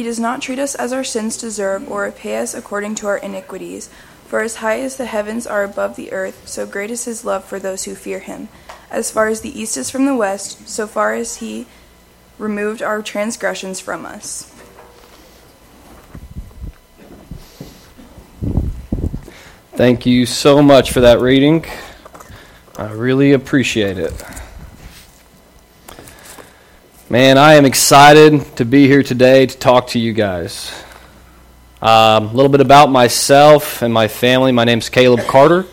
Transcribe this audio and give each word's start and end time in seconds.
He 0.00 0.04
does 0.04 0.18
not 0.18 0.40
treat 0.40 0.58
us 0.58 0.74
as 0.74 0.94
our 0.94 1.04
sins 1.04 1.36
deserve 1.36 1.86
or 1.90 2.04
repay 2.04 2.38
us 2.38 2.54
according 2.54 2.94
to 2.94 3.06
our 3.06 3.18
iniquities. 3.18 3.90
For 4.28 4.40
as 4.40 4.56
high 4.56 4.80
as 4.80 4.96
the 4.96 5.04
heavens 5.04 5.46
are 5.46 5.62
above 5.62 5.94
the 5.94 6.10
earth, 6.10 6.48
so 6.48 6.64
great 6.64 6.90
is 6.90 7.04
his 7.04 7.22
love 7.22 7.44
for 7.44 7.58
those 7.58 7.84
who 7.84 7.94
fear 7.94 8.20
him. 8.20 8.48
As 8.90 9.10
far 9.10 9.28
as 9.28 9.42
the 9.42 9.60
east 9.60 9.76
is 9.76 9.90
from 9.90 10.06
the 10.06 10.16
west, 10.16 10.66
so 10.66 10.86
far 10.86 11.12
as 11.12 11.36
he 11.36 11.66
removed 12.38 12.80
our 12.80 13.02
transgressions 13.02 13.78
from 13.78 14.06
us. 14.06 14.44
Thank 19.74 20.06
you 20.06 20.24
so 20.24 20.62
much 20.62 20.92
for 20.92 21.02
that 21.02 21.20
reading. 21.20 21.66
I 22.78 22.90
really 22.92 23.32
appreciate 23.34 23.98
it. 23.98 24.14
Man, 27.12 27.38
I 27.38 27.54
am 27.54 27.64
excited 27.64 28.54
to 28.54 28.64
be 28.64 28.86
here 28.86 29.02
today 29.02 29.44
to 29.44 29.58
talk 29.58 29.88
to 29.88 29.98
you 29.98 30.12
guys. 30.12 30.72
Um, 31.82 32.26
a 32.26 32.32
little 32.32 32.48
bit 32.48 32.60
about 32.60 32.88
myself 32.88 33.82
and 33.82 33.92
my 33.92 34.06
family. 34.06 34.52
My 34.52 34.62
name's 34.62 34.88
Caleb 34.88 35.26
Carter. 35.26 35.66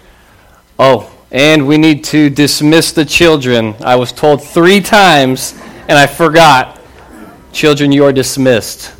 Oh, 0.79 1.15
and 1.29 1.67
we 1.67 1.77
need 1.77 2.03
to 2.05 2.31
dismiss 2.31 2.91
the 2.91 3.05
children. 3.05 3.75
I 3.81 3.97
was 3.97 4.11
told 4.11 4.43
three 4.43 4.81
times, 4.81 5.53
and 5.87 5.91
I 5.91 6.07
forgot. 6.07 6.81
Children, 7.51 7.91
you 7.91 8.03
are 8.05 8.11
dismissed. 8.11 8.95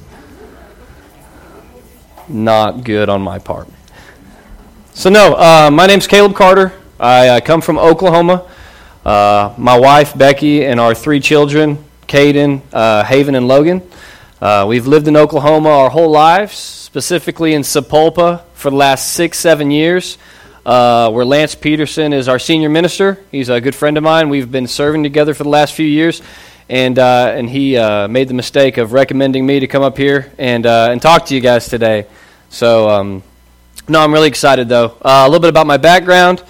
Not 2.28 2.84
good 2.84 3.10
on 3.10 3.20
my 3.20 3.40
part. 3.40 3.68
So, 4.94 5.10
no, 5.10 5.34
uh, 5.34 5.72
my 5.74 5.88
name's 5.88 6.06
Caleb 6.06 6.36
Carter. 6.36 6.72
I, 7.00 7.42
come 7.42 7.62
from 7.62 7.80
Oklahoma. 7.80 8.48
Uh, 9.04 9.56
my 9.58 9.80
wife, 9.80 10.16
Becky, 10.16 10.64
and 10.64 10.80
our 10.80 10.94
three 10.94 11.20
children, 11.20 11.84
Caden, 12.08 12.62
uh, 12.72 13.04
Haven, 13.04 13.36
and 13.36 13.48
Logan. 13.48 13.82
Uh, 14.42 14.66
we've 14.68 14.88
lived 14.88 15.08
in 15.08 15.18
Oklahoma 15.18 15.70
our 15.70 15.90
whole 15.90 16.10
lives, 16.10 16.58
specifically 16.58 17.54
in 17.54 17.64
Sapulpa 17.64 18.44
for 18.54 18.70
the 18.70 18.78
last 18.78 19.12
six, 19.12 19.38
seven 19.38 19.72
years, 19.72 20.18
uh, 20.66 21.12
where 21.12 21.26
Lance 21.26 21.54
Peterson 21.54 22.14
is 22.14 22.30
our 22.30 22.40
senior 22.40 22.70
minister. 22.70 23.20
He's 23.30 23.50
a 23.50 23.60
good 23.60 23.76
friend 23.76 23.98
of 23.98 24.04
mine. 24.04 24.30
We've 24.30 24.50
been 24.50 24.68
serving 24.68 25.04
together 25.04 25.34
for 25.34 25.44
the 25.44 25.50
last 25.50 25.74
few 25.74 25.86
years, 25.86 26.22
and, 26.70 26.98
uh, 26.98 27.34
and 27.36 27.50
he 27.50 27.74
made 28.08 28.30
the 28.30 28.34
mistake 28.34 28.78
of 28.78 28.94
recommending 28.94 29.46
me 29.46 29.60
to 29.60 29.68
come 29.68 29.84
up 29.84 29.98
here 29.98 30.32
and, 30.38 30.66
and 30.66 31.02
talk 31.02 31.26
to 31.26 31.36
you 31.36 31.42
guys 31.42 31.68
today. 31.68 32.08
So, 32.50 32.90
um, 32.90 33.24
no, 33.90 34.00
I'm 34.00 34.14
really 34.14 34.30
excited 34.30 34.70
though. 34.70 34.98
Uh, 35.02 35.24
a 35.24 35.28
little 35.28 35.42
bit 35.42 35.50
about 35.50 35.68
my 35.68 35.78
background. 35.78 36.42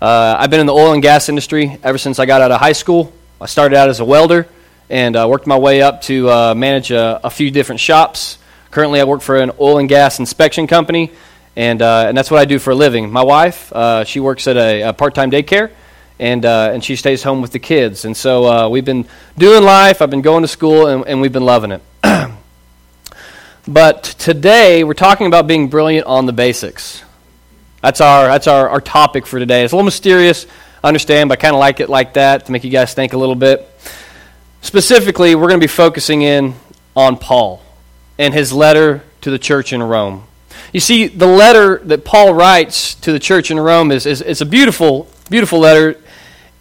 Uh, 0.00 0.36
I've 0.38 0.50
been 0.50 0.60
in 0.60 0.66
the 0.66 0.72
oil 0.72 0.92
and 0.92 1.02
gas 1.02 1.28
industry 1.28 1.78
ever 1.84 1.98
since 1.98 2.18
I 2.18 2.26
got 2.26 2.40
out 2.40 2.50
of 2.50 2.60
high 2.60 2.72
school. 2.72 3.12
I 3.40 3.46
started 3.46 3.76
out 3.76 3.88
as 3.88 4.00
a 4.00 4.04
welder 4.04 4.48
and 4.90 5.16
uh, 5.16 5.26
worked 5.28 5.46
my 5.46 5.58
way 5.58 5.82
up 5.82 6.02
to 6.02 6.30
uh, 6.30 6.54
manage 6.54 6.90
a, 6.90 7.20
a, 7.24 7.30
few 7.30 7.50
different 7.50 7.80
shops. 7.80 8.38
Currently, 8.70 9.00
I 9.00 9.04
work 9.04 9.22
for 9.22 9.36
an 9.36 9.52
oil 9.58 9.78
and 9.78 9.88
gas 9.88 10.18
inspection 10.18 10.66
company, 10.66 11.10
and, 11.56 11.80
uh, 11.80 12.04
and 12.08 12.16
that's 12.16 12.30
what 12.30 12.40
I 12.40 12.44
do 12.44 12.58
for 12.58 12.70
a 12.70 12.74
living. 12.74 13.10
My 13.10 13.22
wife, 13.22 13.72
uh, 13.72 14.04
she 14.04 14.20
works 14.20 14.46
at 14.46 14.56
a, 14.56 14.82
a 14.82 14.92
part 14.92 15.14
time 15.14 15.30
daycare, 15.30 15.70
and, 16.18 16.44
and 16.44 16.84
she 16.84 16.96
stays 16.96 17.22
home 17.22 17.42
with 17.42 17.52
the 17.52 17.58
kids. 17.58 18.04
And 18.04 18.16
so 18.16 18.68
we've 18.68 18.84
been 18.84 19.06
doing 19.38 19.64
life, 19.64 20.02
I've 20.02 20.10
been 20.10 20.22
going 20.22 20.42
to 20.42 20.48
school, 20.48 20.86
and, 20.86 21.06
and 21.06 21.20
we've 21.20 21.32
been 21.32 21.46
loving 21.46 21.72
it. 21.72 21.82
But 23.66 24.04
today, 24.04 24.84
we're 24.84 24.92
talking 24.92 25.26
about 25.26 25.46
being 25.46 25.68
brilliant 25.68 26.06
on 26.06 26.26
the 26.26 26.34
basics. 26.34 27.02
That's 27.80 28.02
our, 28.02 28.26
that's 28.26 28.46
our, 28.46 28.68
our 28.68 28.80
topic 28.82 29.26
for 29.26 29.38
today. 29.38 29.64
It's 29.64 29.72
a 29.72 29.76
little 29.76 29.86
mysterious, 29.86 30.46
I 30.82 30.88
understand, 30.88 31.30
but 31.30 31.38
I 31.38 31.40
kind 31.40 31.54
of 31.54 31.60
like 31.60 31.80
it 31.80 31.88
like 31.88 32.12
that 32.14 32.44
to 32.44 32.52
make 32.52 32.62
you 32.64 32.70
guys 32.70 32.92
think 32.92 33.14
a 33.14 33.16
little 33.16 33.34
bit. 33.34 33.66
Specifically, 34.64 35.34
we're 35.34 35.48
going 35.48 35.60
to 35.60 35.64
be 35.64 35.70
focusing 35.70 36.22
in 36.22 36.54
on 36.96 37.18
Paul 37.18 37.62
and 38.18 38.32
his 38.32 38.50
letter 38.50 39.04
to 39.20 39.30
the 39.30 39.38
church 39.38 39.74
in 39.74 39.82
Rome. 39.82 40.24
You 40.72 40.80
see, 40.80 41.06
the 41.06 41.26
letter 41.26 41.80
that 41.84 42.06
Paul 42.06 42.32
writes 42.32 42.94
to 42.96 43.12
the 43.12 43.18
church 43.18 43.50
in 43.50 43.60
Rome 43.60 43.92
is, 43.92 44.06
is, 44.06 44.22
is 44.22 44.40
a 44.40 44.46
beautiful, 44.46 45.06
beautiful 45.28 45.58
letter. 45.58 46.00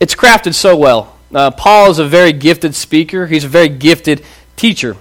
It's 0.01 0.15
crafted 0.15 0.53
so 0.53 0.75
well. 0.75 1.17
Uh, 1.33 1.51
Paul 1.51 1.91
is 1.91 1.97
a 1.97 2.05
very 2.05 2.33
gifted 2.33 2.75
speaker, 2.75 3.25
he's 3.25 3.45
a 3.45 3.47
very 3.47 3.69
gifted 3.69 4.25
teacher. 4.57 4.97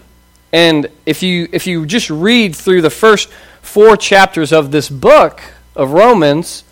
And 0.53 0.87
if 1.05 1.25
you, 1.25 1.49
if 1.51 1.67
you 1.67 1.85
just 1.87 2.09
read 2.09 2.55
through 2.55 2.83
the 2.83 2.91
first 2.91 3.29
four 3.63 3.97
chapters 3.97 4.53
of 4.53 4.71
this 4.71 4.89
book 4.89 5.43
of 5.75 5.91
Romans, 5.91 6.63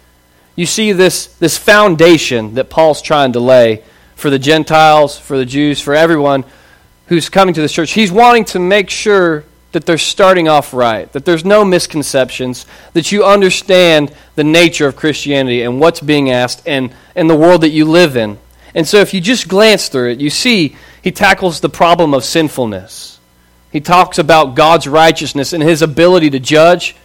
you 0.54 0.64
see 0.64 0.92
this, 0.92 1.26
this 1.26 1.58
foundation 1.58 2.54
that 2.54 2.70
Paul's 2.70 3.02
trying 3.02 3.32
to 3.32 3.40
lay 3.40 3.82
for 4.20 4.30
the 4.30 4.38
Gentiles, 4.38 5.18
for 5.18 5.36
the 5.36 5.46
Jews, 5.46 5.80
for 5.80 5.94
everyone 5.94 6.44
who's 7.06 7.28
coming 7.28 7.54
to 7.54 7.60
this 7.60 7.72
church. 7.72 7.92
He's 7.92 8.12
wanting 8.12 8.44
to 8.46 8.60
make 8.60 8.90
sure 8.90 9.44
that 9.72 9.86
they're 9.86 9.98
starting 9.98 10.48
off 10.48 10.74
right, 10.74 11.10
that 11.12 11.24
there's 11.24 11.44
no 11.44 11.64
misconceptions, 11.64 12.66
that 12.92 13.12
you 13.12 13.24
understand 13.24 14.12
the 14.34 14.44
nature 14.44 14.86
of 14.86 14.96
Christianity 14.96 15.62
and 15.62 15.80
what's 15.80 16.00
being 16.00 16.30
asked 16.30 16.66
and, 16.66 16.92
and 17.14 17.30
the 17.30 17.36
world 17.36 17.62
that 17.62 17.70
you 17.70 17.84
live 17.84 18.16
in. 18.16 18.38
And 18.74 18.86
so 18.86 18.98
if 18.98 19.14
you 19.14 19.20
just 19.20 19.48
glance 19.48 19.88
through 19.88 20.10
it, 20.10 20.20
you 20.20 20.30
see 20.30 20.76
he 21.02 21.12
tackles 21.12 21.60
the 21.60 21.68
problem 21.68 22.14
of 22.14 22.24
sinfulness. 22.24 23.18
He 23.72 23.80
talks 23.80 24.18
about 24.18 24.54
God's 24.54 24.86
righteousness 24.86 25.52
and 25.52 25.62
his 25.62 25.82
ability 25.82 26.30
to 26.30 26.40
judge 26.40 26.96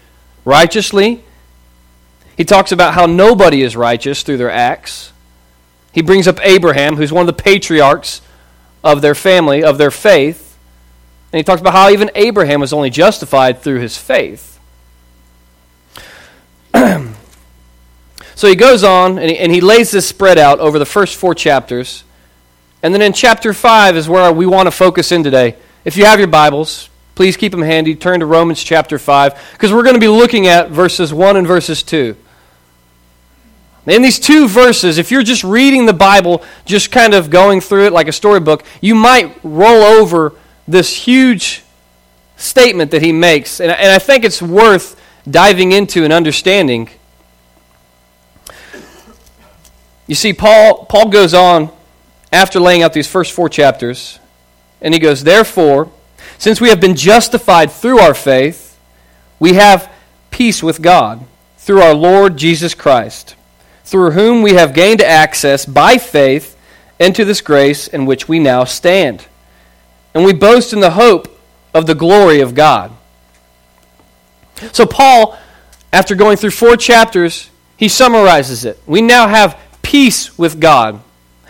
righteously. 0.43 1.23
He 2.35 2.43
talks 2.43 2.71
about 2.71 2.93
how 2.93 3.05
nobody 3.05 3.61
is 3.61 3.75
righteous 3.75 4.23
through 4.23 4.37
their 4.37 4.51
acts. 4.51 5.13
He 5.95 6.01
brings 6.01 6.28
up 6.28 6.45
Abraham, 6.45 6.97
who's 6.97 7.13
one 7.13 7.22
of 7.22 7.35
the 7.35 7.41
patriarchs 7.41 8.22
of 8.83 9.01
their 9.01 9.16
family, 9.16 9.63
of 9.63 9.78
their 9.78 9.89
faith. 9.89 10.57
And 11.31 11.38
he 11.38 11.44
talks 11.44 11.61
about 11.61 11.72
how 11.72 11.89
even 11.89 12.11
Abraham 12.16 12.59
was 12.59 12.73
only 12.73 12.89
justified 12.89 13.61
through 13.61 13.79
his 13.79 13.97
faith. 13.97 14.59
so 18.35 18.50
he 18.50 18.55
goes 18.55 18.84
on 18.84 19.17
and 19.17 19.31
he, 19.31 19.38
and 19.38 19.53
he 19.53 19.61
lays 19.61 19.91
this 19.91 20.05
spread 20.05 20.38
out 20.38 20.59
over 20.59 20.78
the 20.78 20.85
first 20.85 21.16
four 21.16 21.34
chapters. 21.34 22.03
And 22.84 22.94
then 22.94 23.01
in 23.01 23.13
chapter 23.13 23.53
5 23.53 23.95
is 23.95 24.09
where 24.09 24.34
we 24.34 24.45
want 24.45 24.67
to 24.67 24.72
focus 24.72 25.13
in 25.13 25.23
today. 25.23 25.55
If 25.85 25.95
you 25.95 26.03
have 26.03 26.19
your 26.19 26.28
Bibles, 26.28 26.89
please 27.16 27.38
keep 27.38 27.53
them 27.53 27.61
handy. 27.61 27.95
Turn 27.95 28.19
to 28.19 28.25
Romans 28.25 28.61
chapter 28.61 29.00
5, 29.00 29.51
because 29.53 29.72
we're 29.72 29.84
going 29.84 29.95
to 29.95 30.01
be 30.01 30.09
looking 30.09 30.47
at 30.47 30.72
verses 30.72 31.13
1 31.13 31.38
and 31.38 31.47
verses 31.47 31.84
2. 31.84 32.17
In 33.88 34.01
these 34.01 34.19
two 34.19 34.47
verses, 34.47 34.97
if 34.97 35.12
you're 35.12 35.23
just 35.23 35.44
reading 35.44 35.85
the 35.85 35.94
Bible, 35.94 36.44
just 36.66 36.91
kind 36.91 37.13
of 37.13 37.29
going 37.29 37.62
through 37.62 37.85
it 37.85 37.94
like 37.94 38.07
a 38.07 38.12
storybook, 38.12 38.63
you 38.81 38.96
might 38.96 39.38
roll 39.44 39.84
over 39.84 40.34
this 40.68 40.96
huge 40.96 41.63
statement 42.38 42.91
that 42.91 43.01
he 43.01 43.12
makes. 43.12 43.59
And, 43.59 43.72
and 43.72 43.91
I 43.91 44.00
think 44.00 44.23
it's 44.23 44.41
worth 44.41 45.00
diving 45.29 45.72
into 45.72 46.03
and 46.03 46.12
understanding. 46.12 46.90
You 50.07 50.16
see, 50.16 50.34
Paul, 50.34 50.85
Paul 50.85 51.09
goes 51.09 51.34
on 51.34 51.69
after 52.31 52.59
laying 52.59 52.84
out 52.84 52.94
these 52.94 53.07
first 53.07 53.31
four 53.34 53.50
chapters 53.50 54.19
and 54.81 54.94
he 54.94 55.00
goes, 55.00 55.23
Therefore, 55.23 55.91
since 56.38 56.59
we 56.59 56.69
have 56.69 56.79
been 56.79 56.96
justified 56.96 57.72
through 57.72 58.00
our 58.00 58.13
faith, 58.13 58.78
we 59.40 59.53
have 59.53 59.91
peace 60.31 60.62
with 60.62 60.81
God 60.81 61.25
through 61.57 61.81
our 61.81 61.94
Lord 61.94 62.38
Jesus 62.38 62.73
Christ, 62.73 63.35
through 63.85 64.12
whom 64.12 64.41
we 64.41 64.53
have 64.53 64.73
gained 64.73 65.01
access 65.01 65.66
by 65.66 65.97
faith 65.97 66.57
into 67.00 67.23
this 67.23 67.41
grace 67.41 67.88
in 67.88 68.06
which 68.06 68.28
we 68.28 68.40
now 68.40 68.63
stand. 68.63 69.25
And 70.13 70.25
we 70.25 70.34
boast 70.34 70.73
in 70.73 70.79
the 70.79 70.91
hope 70.91 71.40
of 71.73 71.85
the 71.85 71.96
glory 71.96 72.41
of 72.41 72.53
God. 72.53 72.91
So, 74.72 74.85
Paul, 74.85 75.38
after 75.91 76.16
going 76.16 76.38
through 76.38 76.51
four 76.51 76.78
chapters, 76.78 77.50
he 77.78 77.88
summarizes 77.88 78.66
it. 78.66 78.79
We 78.85 79.01
now 79.01 79.28
have 79.28 79.59
peace 79.81 80.38
with 80.38 80.59
God 80.59 81.02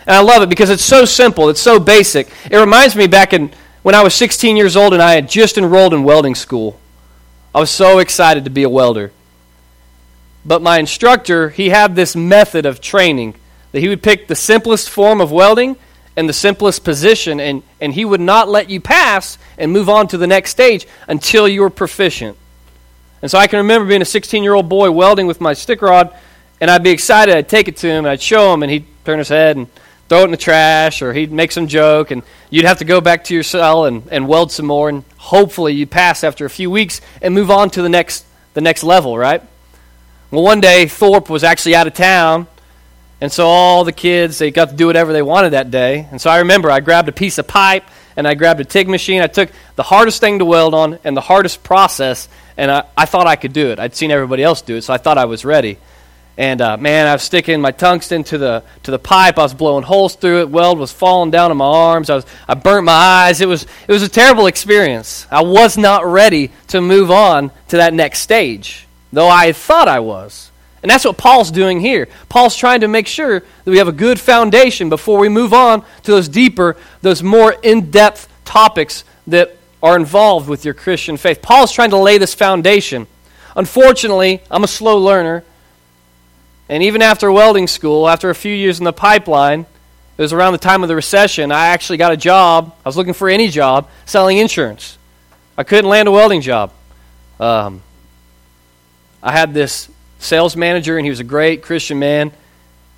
and 0.06 0.14
I 0.14 0.20
love 0.20 0.42
it 0.42 0.48
because 0.48 0.70
it's 0.70 0.84
so 0.84 1.04
simple, 1.04 1.48
it's 1.48 1.60
so 1.60 1.80
basic. 1.80 2.28
It 2.48 2.56
reminds 2.56 2.94
me 2.94 3.08
back 3.08 3.32
in 3.32 3.52
when 3.82 3.94
I 3.94 4.02
was 4.02 4.14
16 4.14 4.56
years 4.56 4.76
old 4.76 4.92
and 4.92 5.02
I 5.02 5.14
had 5.14 5.28
just 5.28 5.58
enrolled 5.58 5.92
in 5.92 6.04
welding 6.04 6.36
school. 6.36 6.78
I 7.54 7.58
was 7.58 7.70
so 7.70 7.98
excited 7.98 8.44
to 8.44 8.50
be 8.50 8.62
a 8.62 8.70
welder. 8.70 9.10
But 10.46 10.62
my 10.62 10.78
instructor, 10.78 11.50
he 11.50 11.70
had 11.70 11.96
this 11.96 12.14
method 12.14 12.66
of 12.66 12.80
training 12.80 13.34
that 13.72 13.80
he 13.80 13.88
would 13.88 14.02
pick 14.02 14.28
the 14.28 14.36
simplest 14.36 14.88
form 14.88 15.20
of 15.20 15.32
welding 15.32 15.76
and 16.16 16.28
the 16.28 16.32
simplest 16.32 16.84
position, 16.84 17.40
and, 17.40 17.62
and 17.80 17.92
he 17.92 18.04
would 18.04 18.20
not 18.20 18.48
let 18.48 18.70
you 18.70 18.80
pass 18.80 19.38
and 19.58 19.72
move 19.72 19.88
on 19.88 20.06
to 20.08 20.16
the 20.16 20.26
next 20.26 20.50
stage 20.50 20.86
until 21.08 21.48
you 21.48 21.60
were 21.62 21.68
proficient. 21.68 22.38
And 23.20 23.30
so 23.30 23.38
I 23.38 23.48
can 23.48 23.58
remember 23.58 23.88
being 23.88 24.02
a 24.02 24.06
16 24.06 24.42
year 24.42 24.54
old 24.54 24.68
boy 24.68 24.90
welding 24.92 25.26
with 25.26 25.40
my 25.40 25.52
stick 25.52 25.82
rod, 25.82 26.16
and 26.60 26.70
I'd 26.70 26.84
be 26.84 26.90
excited. 26.90 27.36
I'd 27.36 27.48
take 27.48 27.66
it 27.66 27.76
to 27.78 27.88
him, 27.88 28.04
and 28.04 28.08
I'd 28.08 28.22
show 28.22 28.54
him, 28.54 28.62
and 28.62 28.70
he'd 28.70 28.86
turn 29.04 29.18
his 29.18 29.28
head 29.28 29.56
and 29.56 29.66
throw 30.08 30.20
it 30.20 30.26
in 30.26 30.30
the 30.30 30.36
trash, 30.36 31.02
or 31.02 31.12
he'd 31.12 31.32
make 31.32 31.50
some 31.50 31.66
joke, 31.66 32.12
and 32.12 32.22
you'd 32.50 32.64
have 32.64 32.78
to 32.78 32.84
go 32.84 33.00
back 33.00 33.24
to 33.24 33.34
your 33.34 33.42
cell 33.42 33.84
and, 33.86 34.06
and 34.12 34.28
weld 34.28 34.52
some 34.52 34.66
more, 34.66 34.88
and 34.88 35.02
hopefully 35.16 35.74
you'd 35.74 35.90
pass 35.90 36.22
after 36.22 36.46
a 36.46 36.50
few 36.50 36.70
weeks 36.70 37.00
and 37.20 37.34
move 37.34 37.50
on 37.50 37.68
to 37.70 37.82
the 37.82 37.88
next, 37.88 38.24
the 38.54 38.60
next 38.60 38.84
level, 38.84 39.18
right? 39.18 39.42
Well, 40.30 40.42
one 40.42 40.60
day 40.60 40.86
Thorpe 40.86 41.30
was 41.30 41.44
actually 41.44 41.76
out 41.76 41.86
of 41.86 41.94
town, 41.94 42.46
and 43.20 43.32
so 43.32 43.46
all 43.46 43.84
the 43.84 43.92
kids, 43.92 44.38
they 44.38 44.50
got 44.50 44.70
to 44.70 44.76
do 44.76 44.86
whatever 44.86 45.12
they 45.12 45.22
wanted 45.22 45.50
that 45.50 45.70
day. 45.70 46.06
And 46.10 46.20
so 46.20 46.30
I 46.30 46.38
remember 46.38 46.70
I 46.70 46.80
grabbed 46.80 47.08
a 47.08 47.12
piece 47.12 47.38
of 47.38 47.46
pipe 47.46 47.84
and 48.16 48.26
I 48.26 48.34
grabbed 48.34 48.60
a 48.60 48.64
TIG 48.64 48.88
machine. 48.88 49.22
I 49.22 49.26
took 49.26 49.50
the 49.76 49.82
hardest 49.82 50.20
thing 50.20 50.38
to 50.40 50.44
weld 50.44 50.74
on 50.74 50.98
and 51.04 51.16
the 51.16 51.20
hardest 51.20 51.62
process, 51.62 52.28
and 52.56 52.70
I, 52.70 52.84
I 52.96 53.06
thought 53.06 53.26
I 53.26 53.36
could 53.36 53.52
do 53.52 53.70
it. 53.70 53.78
I'd 53.78 53.94
seen 53.94 54.10
everybody 54.10 54.42
else 54.42 54.62
do 54.62 54.76
it, 54.76 54.82
so 54.82 54.92
I 54.92 54.98
thought 54.98 55.18
I 55.18 55.26
was 55.26 55.44
ready. 55.44 55.78
And 56.38 56.60
uh, 56.60 56.76
man, 56.76 57.06
I 57.06 57.14
was 57.14 57.22
sticking 57.22 57.60
my 57.62 57.70
tungsten 57.70 58.22
to 58.24 58.36
the 58.36 58.62
to 58.82 58.90
the 58.90 58.98
pipe. 58.98 59.38
I 59.38 59.42
was 59.42 59.54
blowing 59.54 59.84
holes 59.84 60.16
through 60.16 60.40
it. 60.40 60.50
Weld 60.50 60.78
was 60.78 60.92
falling 60.92 61.30
down 61.30 61.50
in 61.50 61.56
my 61.56 61.64
arms. 61.64 62.10
I 62.10 62.16
was 62.16 62.26
I 62.46 62.54
burnt 62.54 62.84
my 62.84 62.92
eyes. 62.92 63.40
It 63.40 63.48
was 63.48 63.62
it 63.62 63.92
was 63.92 64.02
a 64.02 64.08
terrible 64.08 64.46
experience. 64.46 65.26
I 65.30 65.42
was 65.42 65.78
not 65.78 66.04
ready 66.04 66.50
to 66.68 66.82
move 66.82 67.10
on 67.10 67.50
to 67.68 67.78
that 67.78 67.94
next 67.94 68.18
stage, 68.18 68.85
though 69.16 69.30
I 69.30 69.52
thought 69.52 69.88
I 69.88 70.00
was. 70.00 70.50
And 70.82 70.90
that's 70.90 71.06
what 71.06 71.16
Paul's 71.16 71.50
doing 71.50 71.80
here. 71.80 72.06
Paul's 72.28 72.54
trying 72.54 72.82
to 72.82 72.88
make 72.88 73.06
sure 73.06 73.40
that 73.40 73.70
we 73.70 73.78
have 73.78 73.88
a 73.88 73.92
good 73.92 74.20
foundation 74.20 74.90
before 74.90 75.18
we 75.18 75.30
move 75.30 75.54
on 75.54 75.80
to 76.02 76.10
those 76.10 76.28
deeper, 76.28 76.76
those 77.00 77.22
more 77.22 77.52
in-depth 77.62 78.28
topics 78.44 79.04
that 79.26 79.56
are 79.82 79.96
involved 79.96 80.50
with 80.50 80.66
your 80.66 80.74
Christian 80.74 81.16
faith. 81.16 81.40
Paul's 81.40 81.72
trying 81.72 81.88
to 81.90 81.96
lay 81.96 82.18
this 82.18 82.34
foundation. 82.34 83.06
Unfortunately, 83.56 84.42
I'm 84.50 84.64
a 84.64 84.68
slow 84.68 84.98
learner. 84.98 85.44
And 86.68 86.82
even 86.82 87.00
after 87.00 87.32
welding 87.32 87.68
school, 87.68 88.10
after 88.10 88.28
a 88.28 88.34
few 88.34 88.54
years 88.54 88.80
in 88.80 88.84
the 88.84 88.92
pipeline, 88.92 89.60
it 90.18 90.22
was 90.22 90.34
around 90.34 90.52
the 90.52 90.58
time 90.58 90.82
of 90.82 90.88
the 90.88 90.94
recession, 90.94 91.52
I 91.52 91.68
actually 91.68 91.96
got 91.96 92.12
a 92.12 92.18
job. 92.18 92.76
I 92.84 92.88
was 92.88 92.98
looking 92.98 93.14
for 93.14 93.30
any 93.30 93.48
job 93.48 93.88
selling 94.04 94.36
insurance. 94.36 94.98
I 95.56 95.64
couldn't 95.64 95.88
land 95.88 96.06
a 96.06 96.12
welding 96.12 96.42
job. 96.42 96.70
Um, 97.40 97.80
I 99.22 99.32
had 99.32 99.54
this 99.54 99.88
sales 100.18 100.56
manager, 100.56 100.96
and 100.96 101.04
he 101.04 101.10
was 101.10 101.20
a 101.20 101.24
great 101.24 101.62
Christian 101.62 101.98
man. 101.98 102.32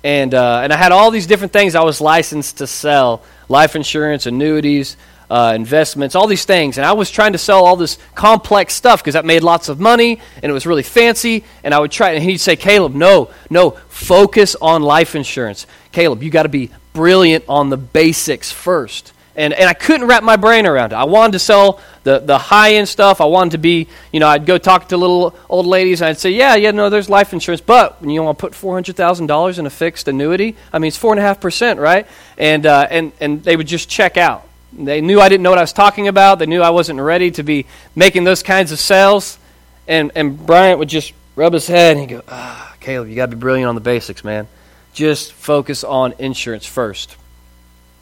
And, 0.03 0.33
uh, 0.33 0.61
and 0.63 0.71
I 0.71 0.77
had 0.77 0.91
all 0.91 1.11
these 1.11 1.27
different 1.27 1.51
things 1.51 1.75
I 1.75 1.83
was 1.83 1.99
licensed 1.99 2.59
to 2.59 2.67
sell 2.67 3.23
life 3.49 3.75
insurance, 3.75 4.25
annuities, 4.25 4.95
uh, 5.29 5.53
investments, 5.55 6.15
all 6.15 6.27
these 6.27 6.45
things. 6.45 6.77
And 6.77 6.85
I 6.85 6.93
was 6.93 7.11
trying 7.11 7.33
to 7.33 7.37
sell 7.37 7.65
all 7.65 7.75
this 7.75 7.97
complex 8.15 8.73
stuff 8.73 9.01
because 9.01 9.13
that 9.13 9.25
made 9.25 9.43
lots 9.43 9.69
of 9.69 9.79
money 9.79 10.19
and 10.41 10.49
it 10.49 10.53
was 10.53 10.65
really 10.65 10.83
fancy. 10.83 11.43
And 11.63 11.73
I 11.73 11.79
would 11.79 11.91
try, 11.91 12.11
and 12.11 12.23
he'd 12.23 12.39
say, 12.39 12.55
Caleb, 12.55 12.95
no, 12.95 13.29
no, 13.49 13.71
focus 13.89 14.55
on 14.55 14.81
life 14.81 15.15
insurance. 15.15 15.67
Caleb, 15.91 16.23
you 16.23 16.29
got 16.31 16.43
to 16.43 16.49
be 16.49 16.71
brilliant 16.93 17.45
on 17.47 17.69
the 17.69 17.77
basics 17.77 18.51
first. 18.51 19.13
And, 19.35 19.53
and 19.53 19.69
I 19.69 19.73
couldn't 19.73 20.07
wrap 20.07 20.23
my 20.23 20.35
brain 20.35 20.65
around 20.65 20.91
it. 20.91 20.95
I 20.95 21.05
wanted 21.05 21.33
to 21.33 21.39
sell 21.39 21.79
the, 22.03 22.19
the 22.19 22.37
high 22.37 22.73
end 22.73 22.89
stuff. 22.89 23.21
I 23.21 23.25
wanted 23.25 23.51
to 23.51 23.57
be, 23.57 23.87
you 24.11 24.19
know, 24.19 24.27
I'd 24.27 24.45
go 24.45 24.57
talk 24.57 24.89
to 24.89 24.97
little 24.97 25.35
old 25.49 25.65
ladies 25.65 26.01
and 26.01 26.09
I'd 26.09 26.17
say, 26.17 26.31
yeah, 26.31 26.55
yeah, 26.55 26.71
no, 26.71 26.89
there's 26.89 27.09
life 27.09 27.31
insurance, 27.31 27.61
but 27.61 27.97
you 28.01 28.21
want 28.21 28.37
to 28.37 28.41
put 28.41 28.53
$400,000 28.53 29.59
in 29.59 29.65
a 29.65 29.69
fixed 29.69 30.07
annuity? 30.07 30.55
I 30.73 30.79
mean, 30.79 30.89
it's 30.89 30.99
4.5%, 30.99 31.79
right? 31.79 32.07
And, 32.37 32.65
uh, 32.65 32.87
and, 32.89 33.11
and 33.19 33.43
they 33.43 33.55
would 33.55 33.67
just 33.67 33.89
check 33.89 34.17
out. 34.17 34.45
They 34.73 35.01
knew 35.01 35.19
I 35.19 35.29
didn't 35.29 35.43
know 35.43 35.49
what 35.49 35.59
I 35.59 35.63
was 35.63 35.73
talking 35.73 36.07
about. 36.07 36.39
They 36.39 36.45
knew 36.45 36.61
I 36.61 36.69
wasn't 36.69 36.99
ready 36.99 37.31
to 37.31 37.43
be 37.43 37.65
making 37.95 38.23
those 38.23 38.43
kinds 38.43 38.71
of 38.71 38.79
sales. 38.79 39.39
And, 39.87 40.11
and 40.15 40.45
Bryant 40.45 40.79
would 40.79 40.89
just 40.89 41.13
rub 41.35 41.53
his 41.53 41.67
head 41.67 41.97
and 41.97 42.01
he'd 42.01 42.15
go, 42.15 42.23
ah, 42.27 42.75
Caleb, 42.79 43.09
you 43.09 43.15
got 43.15 43.29
to 43.29 43.35
be 43.35 43.39
brilliant 43.39 43.69
on 43.69 43.75
the 43.75 43.81
basics, 43.81 44.23
man. 44.23 44.47
Just 44.93 45.33
focus 45.33 45.83
on 45.83 46.13
insurance 46.19 46.65
first. 46.65 47.15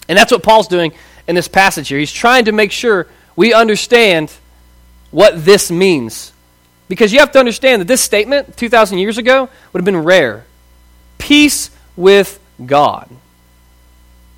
And 0.10 0.18
that's 0.18 0.32
what 0.32 0.44
Paul's 0.44 0.68
doing 0.68 0.94
in 1.28 1.36
this 1.36 1.48
passage 1.48 1.90
here. 1.90 2.00
He's 2.00 2.12
trying 2.12 2.46
to 2.46 2.52
make 2.52 2.72
sure 2.72 3.08
we 3.36 3.54
understand 3.54 4.32
what 5.12 5.44
this 5.46 5.70
means. 5.70 6.34
Because 6.88 7.12
you 7.12 7.20
have 7.20 7.32
to 7.34 7.40
understand 7.40 7.82
that 7.82 7.88
this 7.88 8.02
statement 8.02 8.56
2,000 8.58 8.98
years 8.98 9.18
ago 9.18 9.50
would 9.72 9.80
have 9.80 9.86
been 9.86 10.04
rare. 10.04 10.46
Peace 11.18 11.70
with 11.96 12.40
God. 12.66 13.10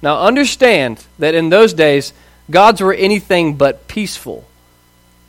Now, 0.01 0.21
understand 0.21 1.03
that 1.19 1.35
in 1.35 1.49
those 1.49 1.73
days, 1.73 2.13
gods 2.49 2.81
were 2.81 2.93
anything 2.93 3.55
but 3.55 3.87
peaceful. 3.87 4.45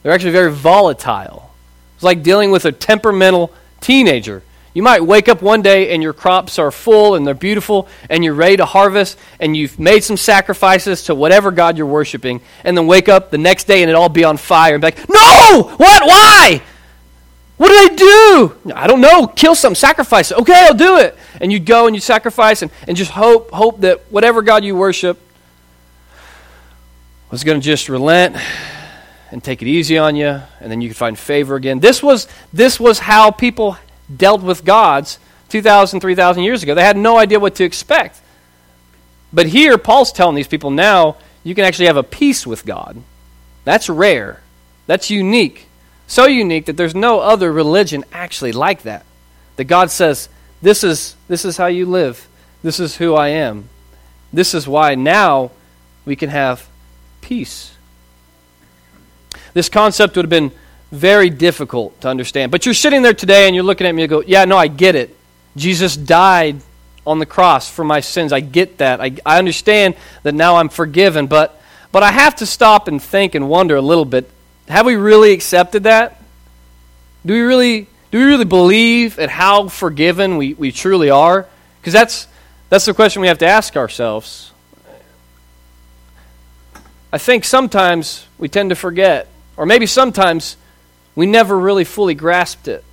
They're 0.02 0.12
actually 0.12 0.30
very 0.30 0.52
volatile. 0.52 1.50
It's 1.96 2.04
like 2.04 2.22
dealing 2.22 2.50
with 2.50 2.64
a 2.64 2.72
temperamental 2.72 3.52
teenager. 3.80 4.42
You 4.72 4.82
might 4.82 5.05
wake 5.05 5.28
up 5.28 5.43
one 5.43 5.62
day 5.62 5.93
and 5.93 6.02
your 6.02 6.12
crops 6.12 6.58
are 6.58 6.70
full 6.70 7.17
and 7.17 7.26
they're 7.26 7.34
beautiful 7.34 7.88
and 8.08 8.22
you're 8.22 8.34
ready 8.34 8.56
to 8.58 8.64
harvest 8.64 9.19
and 9.40 9.56
you've 9.56 9.78
made 9.81 10.05
some 10.05 10.17
sacrifices 10.17 11.05
to 11.05 11.14
whatever 11.14 11.50
God 11.50 11.76
you're 11.76 11.87
worshiping, 11.87 12.40
and 12.62 12.76
then 12.76 12.87
wake 12.87 13.08
up 13.08 13.31
the 13.31 13.38
next 13.38 13.64
day 13.64 13.82
and 13.82 13.90
it 13.90 13.94
all 13.94 14.08
be 14.08 14.25
on 14.25 14.37
fire 14.37 14.75
and 14.75 14.81
be 14.81 14.87
like, 14.87 15.08
No! 15.08 15.75
What? 15.76 16.06
Why? 16.06 16.62
What 17.56 17.69
did 17.69 17.93
I 17.93 17.94
do? 17.94 18.72
I 18.75 18.87
don't 18.87 19.02
know. 19.02 19.26
Kill 19.26 19.55
some, 19.55 19.75
sacrifice. 19.75 20.32
Okay, 20.32 20.55
I'll 20.55 20.73
do 20.73 20.96
it. 20.96 21.14
And 21.43 21.52
you'd 21.52 21.66
go 21.66 21.87
and 21.87 21.94
you 21.94 22.00
sacrifice 22.00 22.62
and, 22.62 22.70
and 22.88 22.96
just 22.96 23.11
hope, 23.11 23.50
hope 23.50 23.81
that 23.81 24.11
whatever 24.11 24.40
God 24.40 24.64
you 24.64 24.75
worship 24.75 25.20
was 27.31 27.44
going 27.44 27.61
to 27.61 27.64
just 27.64 27.90
relent 27.90 28.37
and 29.31 29.44
take 29.44 29.61
it 29.61 29.69
easy 29.69 29.99
on 29.99 30.16
you, 30.16 30.40
and 30.61 30.73
then 30.73 30.81
you 30.81 30.88
could 30.88 30.96
find 30.96 31.19
favor 31.19 31.55
again. 31.55 31.81
This 31.81 32.02
was, 32.02 32.28
this 32.52 32.81
was 32.81 32.99
how 32.99 33.31
people 33.31 33.76
dealt 34.14 34.42
with 34.42 34.64
gods 34.64 35.18
2,000, 35.50 36.00
3,000 36.00 36.42
years 36.42 36.62
ago. 36.62 36.74
They 36.74 36.84
had 36.84 36.96
no 36.96 37.18
idea 37.18 37.40
what 37.40 37.56
to 37.56 37.64
expect. 37.64 38.20
But 39.32 39.46
here, 39.46 39.78
Paul's 39.78 40.12
telling 40.12 40.36
these 40.36 40.48
people 40.48 40.70
now 40.70 41.16
you 41.44 41.54
can 41.54 41.64
actually 41.64 41.86
have 41.86 41.96
a 41.96 42.02
peace 42.02 42.46
with 42.46 42.66
God. 42.66 43.02
That's 43.64 43.88
rare, 43.88 44.40
that's 44.86 45.10
unique. 45.10 45.66
So 46.06 46.26
unique 46.26 46.66
that 46.66 46.76
there's 46.76 46.94
no 46.94 47.20
other 47.20 47.52
religion 47.52 48.04
actually 48.12 48.52
like 48.52 48.82
that. 48.82 49.04
That 49.56 49.64
God 49.64 49.90
says, 49.90 50.28
this 50.60 50.82
is, 50.82 51.14
this 51.28 51.44
is 51.44 51.56
how 51.56 51.66
you 51.66 51.86
live, 51.86 52.28
this 52.62 52.80
is 52.80 52.96
who 52.96 53.14
I 53.14 53.28
am. 53.28 53.68
This 54.32 54.54
is 54.54 54.66
why 54.68 54.94
now 54.94 55.50
we 56.04 56.16
can 56.16 56.30
have 56.30 56.68
peace. 57.20 57.74
This 59.54 59.68
concept 59.68 60.16
would 60.16 60.24
have 60.24 60.30
been 60.30 60.52
very 60.90 61.31
difficult 61.31 62.00
to 62.00 62.08
understand. 62.08 62.50
But 62.50 62.66
you're 62.66 62.75
sitting 62.75 63.02
there 63.02 63.14
today 63.14 63.46
and 63.46 63.54
you're 63.54 63.64
looking 63.64 63.87
at 63.87 63.94
me 63.94 64.02
and 64.02 64.10
you 64.10 64.19
go, 64.19 64.25
Yeah, 64.26 64.44
no, 64.44 64.56
I 64.56 64.69
get 64.69 64.94
it. 64.94 65.16
Jesus 65.56 65.96
died 65.96 66.60
on 67.06 67.19
the 67.19 67.26
cross 67.26 67.70
for 67.70 67.84
my 67.84 68.00
sins. 68.00 68.32
I 68.32 68.40
get 68.40 68.78
that. 68.78 69.00
I, 69.00 69.12
I 69.25 69.38
understand 69.38 69.96
that 70.22 70.34
now 70.34 70.56
I'm 70.56 70.69
forgiven. 70.69 71.26
But, 71.26 71.60
but 71.92 72.02
I 72.02 72.12
have 72.12 72.37
to 72.37 72.46
stop 72.46 72.88
and 72.88 73.02
think 73.02 73.34
and 73.34 73.48
wonder 73.48 73.76
a 73.76 73.82
little 73.82 74.04
bit 74.04 74.31
have 74.70 74.87
we 74.87 74.94
really 74.94 75.32
accepted 75.32 75.82
that? 75.82 76.22
Do 77.26 77.34
we 77.34 77.40
really, 77.40 77.88
do 78.12 78.19
we 78.19 78.25
really 78.25 78.44
believe 78.44 79.19
at 79.19 79.28
how 79.28 79.66
forgiven 79.66 80.37
we, 80.37 80.54
we 80.54 80.70
truly 80.70 81.10
are? 81.10 81.48
Because 81.81 81.92
that's, 81.92 82.28
that's 82.69 82.84
the 82.84 82.94
question 82.94 83.20
we 83.20 83.26
have 83.26 83.38
to 83.38 83.46
ask 83.46 83.76
ourselves. 83.76 84.52
I 87.12 87.19
think 87.19 87.44
sometimes 87.44 88.25
we 88.38 88.48
tend 88.48 88.70
to 88.70 88.76
forget, 88.76 89.26
or 89.56 89.66
maybe 89.66 89.87
sometimes 89.87 90.56
we 91.14 91.26
never 91.26 91.58
really 91.58 91.84
fully 91.84 92.14
grasped 92.14 92.68
it. 92.68 92.85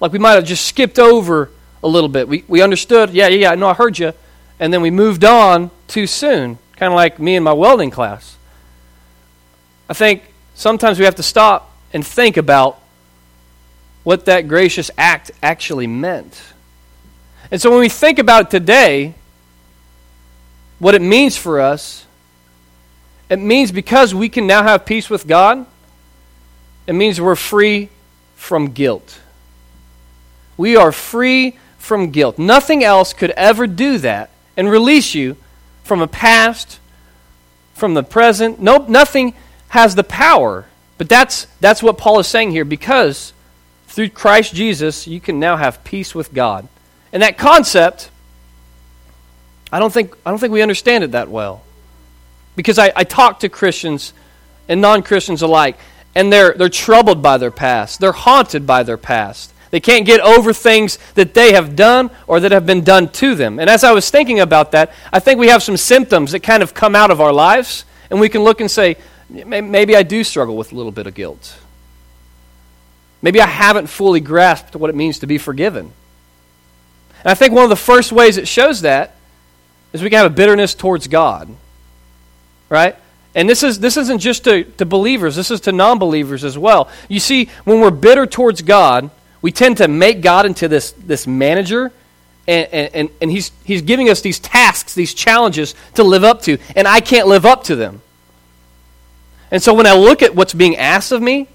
Like 0.00 0.12
we 0.12 0.18
might 0.18 0.32
have 0.32 0.44
just 0.44 0.66
skipped 0.66 0.98
over 0.98 1.50
a 1.82 1.88
little 1.88 2.08
bit. 2.08 2.28
We, 2.28 2.44
we 2.48 2.62
understood, 2.62 3.10
yeah, 3.10 3.28
yeah, 3.28 3.50
yeah, 3.50 3.54
no, 3.54 3.68
I 3.68 3.74
heard 3.74 3.98
you. 3.98 4.12
And 4.58 4.72
then 4.72 4.82
we 4.82 4.90
moved 4.90 5.24
on 5.24 5.70
too 5.88 6.06
soon, 6.06 6.58
kind 6.76 6.92
of 6.92 6.96
like 6.96 7.18
me 7.18 7.36
in 7.36 7.42
my 7.42 7.52
welding 7.52 7.90
class. 7.90 8.36
I 9.88 9.94
think 9.94 10.22
sometimes 10.54 10.98
we 10.98 11.04
have 11.04 11.14
to 11.16 11.22
stop 11.22 11.72
and 11.92 12.06
think 12.06 12.36
about 12.36 12.80
what 14.02 14.24
that 14.26 14.48
gracious 14.48 14.90
act 14.96 15.30
actually 15.42 15.86
meant. 15.86 16.40
And 17.50 17.60
so 17.60 17.70
when 17.70 17.80
we 17.80 17.88
think 17.88 18.18
about 18.18 18.50
today, 18.50 19.14
what 20.78 20.94
it 20.94 21.02
means 21.02 21.36
for 21.36 21.60
us, 21.60 22.06
it 23.28 23.38
means 23.38 23.72
because 23.72 24.14
we 24.14 24.28
can 24.28 24.46
now 24.46 24.62
have 24.62 24.84
peace 24.84 25.08
with 25.10 25.26
God 25.26 25.66
it 26.86 26.92
means 26.92 27.20
we're 27.20 27.34
free 27.34 27.88
from 28.36 28.72
guilt. 28.72 29.20
We 30.56 30.76
are 30.76 30.92
free 30.92 31.58
from 31.78 32.10
guilt. 32.10 32.38
Nothing 32.38 32.82
else 32.82 33.12
could 33.12 33.30
ever 33.32 33.66
do 33.66 33.98
that 33.98 34.30
and 34.56 34.70
release 34.70 35.14
you 35.14 35.36
from 35.84 36.00
a 36.00 36.06
past, 36.06 36.80
from 37.74 37.94
the 37.94 38.02
present. 38.02 38.60
Nope, 38.60 38.88
nothing 38.88 39.34
has 39.68 39.94
the 39.94 40.04
power. 40.04 40.66
But 40.98 41.08
that's, 41.08 41.46
that's 41.60 41.82
what 41.82 41.98
Paul 41.98 42.18
is 42.18 42.26
saying 42.26 42.50
here 42.52 42.64
because 42.64 43.32
through 43.88 44.10
Christ 44.10 44.54
Jesus, 44.54 45.06
you 45.06 45.20
can 45.20 45.38
now 45.38 45.56
have 45.56 45.84
peace 45.84 46.14
with 46.14 46.32
God. 46.32 46.66
And 47.12 47.22
that 47.22 47.38
concept, 47.38 48.10
I 49.72 49.78
don't 49.78 49.92
think, 49.92 50.14
I 50.24 50.30
don't 50.30 50.38
think 50.38 50.52
we 50.52 50.62
understand 50.62 51.04
it 51.04 51.12
that 51.12 51.28
well. 51.28 51.62
Because 52.56 52.78
I, 52.78 52.92
I 52.96 53.04
talk 53.04 53.40
to 53.40 53.48
Christians 53.48 54.12
and 54.68 54.80
non 54.80 55.02
Christians 55.02 55.42
alike, 55.42 55.78
and 56.16 56.32
they're, 56.32 56.54
they're 56.54 56.70
troubled 56.70 57.20
by 57.20 57.36
their 57.36 57.50
past. 57.50 58.00
They're 58.00 58.10
haunted 58.10 58.66
by 58.66 58.82
their 58.84 58.96
past. 58.96 59.52
They 59.70 59.80
can't 59.80 60.06
get 60.06 60.18
over 60.20 60.54
things 60.54 60.98
that 61.14 61.34
they 61.34 61.52
have 61.52 61.76
done 61.76 62.10
or 62.26 62.40
that 62.40 62.52
have 62.52 62.64
been 62.64 62.82
done 62.82 63.10
to 63.10 63.34
them. 63.34 63.58
And 63.58 63.68
as 63.68 63.84
I 63.84 63.92
was 63.92 64.08
thinking 64.08 64.40
about 64.40 64.72
that, 64.72 64.94
I 65.12 65.20
think 65.20 65.38
we 65.38 65.48
have 65.48 65.62
some 65.62 65.76
symptoms 65.76 66.32
that 66.32 66.40
kind 66.40 66.62
of 66.62 66.72
come 66.72 66.96
out 66.96 67.10
of 67.10 67.20
our 67.20 67.34
lives, 67.34 67.84
and 68.08 68.18
we 68.18 68.30
can 68.30 68.42
look 68.42 68.62
and 68.62 68.70
say, 68.70 68.96
maybe 69.28 69.94
I 69.94 70.02
do 70.02 70.24
struggle 70.24 70.56
with 70.56 70.72
a 70.72 70.74
little 70.74 70.90
bit 70.90 71.06
of 71.06 71.12
guilt. 71.12 71.58
Maybe 73.20 73.38
I 73.38 73.46
haven't 73.46 73.88
fully 73.88 74.20
grasped 74.20 74.74
what 74.74 74.88
it 74.88 74.96
means 74.96 75.18
to 75.18 75.26
be 75.26 75.36
forgiven. 75.36 75.92
And 77.20 77.30
I 77.30 77.34
think 77.34 77.52
one 77.52 77.64
of 77.64 77.70
the 77.70 77.76
first 77.76 78.10
ways 78.10 78.38
it 78.38 78.48
shows 78.48 78.80
that 78.80 79.16
is 79.92 80.02
we 80.02 80.08
can 80.08 80.16
have 80.16 80.32
a 80.32 80.34
bitterness 80.34 80.74
towards 80.74 81.08
God. 81.08 81.54
Right? 82.70 82.96
And 83.36 83.48
this, 83.48 83.62
is, 83.62 83.78
this 83.78 83.98
isn't 83.98 84.18
just 84.18 84.44
to, 84.44 84.64
to 84.64 84.86
believers, 84.86 85.36
this 85.36 85.50
is 85.50 85.60
to 85.60 85.72
non 85.72 85.98
believers 85.98 86.42
as 86.42 86.56
well. 86.56 86.88
You 87.08 87.20
see, 87.20 87.50
when 87.64 87.80
we're 87.80 87.90
bitter 87.90 88.26
towards 88.26 88.62
God, 88.62 89.10
we 89.42 89.52
tend 89.52 89.76
to 89.76 89.88
make 89.88 90.22
God 90.22 90.46
into 90.46 90.68
this, 90.68 90.92
this 90.92 91.26
manager, 91.26 91.92
and, 92.48 92.66
and, 92.72 93.10
and 93.20 93.30
he's, 93.30 93.52
he's 93.62 93.82
giving 93.82 94.08
us 94.08 94.22
these 94.22 94.38
tasks, 94.38 94.94
these 94.94 95.12
challenges 95.12 95.74
to 95.94 96.02
live 96.02 96.24
up 96.24 96.42
to, 96.42 96.56
and 96.74 96.88
I 96.88 97.00
can't 97.00 97.28
live 97.28 97.44
up 97.44 97.64
to 97.64 97.76
them. 97.76 98.00
And 99.50 99.62
so 99.62 99.74
when 99.74 99.86
I 99.86 99.94
look 99.94 100.22
at 100.22 100.34
what's 100.34 100.54
being 100.54 100.76
asked 100.76 101.12
of 101.12 101.20
me, 101.20 101.46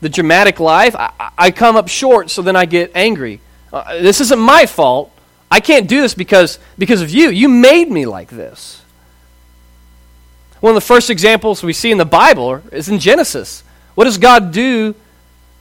the 0.00 0.08
dramatic 0.08 0.58
life, 0.58 0.96
I, 0.96 1.30
I 1.38 1.50
come 1.52 1.76
up 1.76 1.86
short, 1.88 2.30
so 2.30 2.42
then 2.42 2.56
I 2.56 2.66
get 2.66 2.90
angry. 2.96 3.40
Uh, 3.72 4.00
this 4.00 4.20
isn't 4.20 4.40
my 4.40 4.66
fault. 4.66 5.12
I 5.50 5.60
can't 5.60 5.88
do 5.88 6.00
this 6.00 6.14
because, 6.14 6.58
because 6.76 7.00
of 7.00 7.10
you. 7.10 7.30
You 7.30 7.48
made 7.48 7.90
me 7.90 8.06
like 8.06 8.28
this. 8.28 8.82
One 10.60 10.70
of 10.70 10.74
the 10.74 10.80
first 10.80 11.10
examples 11.10 11.62
we 11.62 11.72
see 11.72 11.90
in 11.90 11.98
the 11.98 12.04
Bible 12.04 12.62
is 12.72 12.88
in 12.88 12.98
Genesis. 12.98 13.62
What 13.94 14.04
does 14.04 14.18
God 14.18 14.52
do 14.52 14.94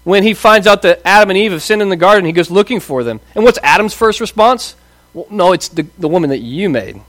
when 0.04 0.24
he 0.24 0.34
finds 0.34 0.68
out 0.68 0.82
that 0.84 1.02
Adam 1.06 1.32
and 1.32 1.38
Eve 1.38 1.52
have 1.52 1.64
sinned 1.64 1.82
in 1.82 1.90
the 1.90 1.96
garden? 1.96 2.26
He 2.26 2.32
goes 2.32 2.50
looking 2.50 2.80
for 2.80 3.04
them. 3.04 3.20
And 3.36 3.44
what's 3.44 3.60
Adam's 3.62 3.94
first 3.94 4.20
response? 4.20 4.76
Well, 5.14 5.28
no, 5.30 5.54
it's 5.54 5.70
the, 5.70 5.88
the 5.98 6.08
woman 6.08 6.30
that 6.32 6.40
you 6.40 6.70
made. 6.70 7.02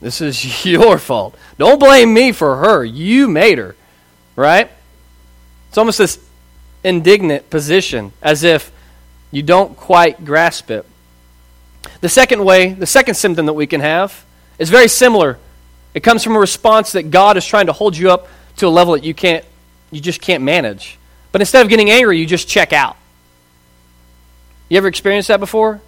This 0.00 0.20
is 0.20 0.64
your 0.64 0.98
fault. 0.98 1.36
Don't 1.58 1.80
blame 1.80 2.12
me 2.12 2.32
for 2.32 2.56
her. 2.56 2.84
You 2.84 3.28
made 3.28 3.58
her. 3.58 3.74
Right? 4.34 4.70
It's 5.68 5.78
almost 5.78 5.98
this 5.98 6.18
indignant 6.84 7.50
position, 7.50 8.12
as 8.22 8.44
if 8.44 8.70
you 9.30 9.42
don't 9.42 9.76
quite 9.76 10.24
grasp 10.24 10.70
it. 10.70 10.86
The 12.00 12.08
second 12.08 12.44
way, 12.44 12.72
the 12.72 12.86
second 12.86 13.14
symptom 13.14 13.46
that 13.46 13.54
we 13.54 13.66
can 13.66 13.80
have, 13.80 14.24
is 14.58 14.70
very 14.70 14.88
similar. 14.88 15.38
It 15.96 16.02
comes 16.02 16.22
from 16.22 16.36
a 16.36 16.38
response 16.38 16.92
that 16.92 17.10
God 17.10 17.38
is 17.38 17.46
trying 17.46 17.68
to 17.68 17.72
hold 17.72 17.96
you 17.96 18.10
up 18.10 18.28
to 18.56 18.66
a 18.66 18.68
level 18.68 18.92
that 18.92 19.02
you 19.02 19.14
can't, 19.14 19.42
you 19.90 19.98
just 19.98 20.20
can't 20.20 20.44
manage. 20.44 20.98
But 21.32 21.40
instead 21.40 21.64
of 21.64 21.70
getting 21.70 21.88
angry, 21.88 22.18
you 22.18 22.26
just 22.26 22.46
check 22.46 22.74
out. 22.74 22.98
You 24.68 24.76
ever 24.76 24.88
experienced 24.88 25.28
that 25.28 25.40
before? 25.40 25.80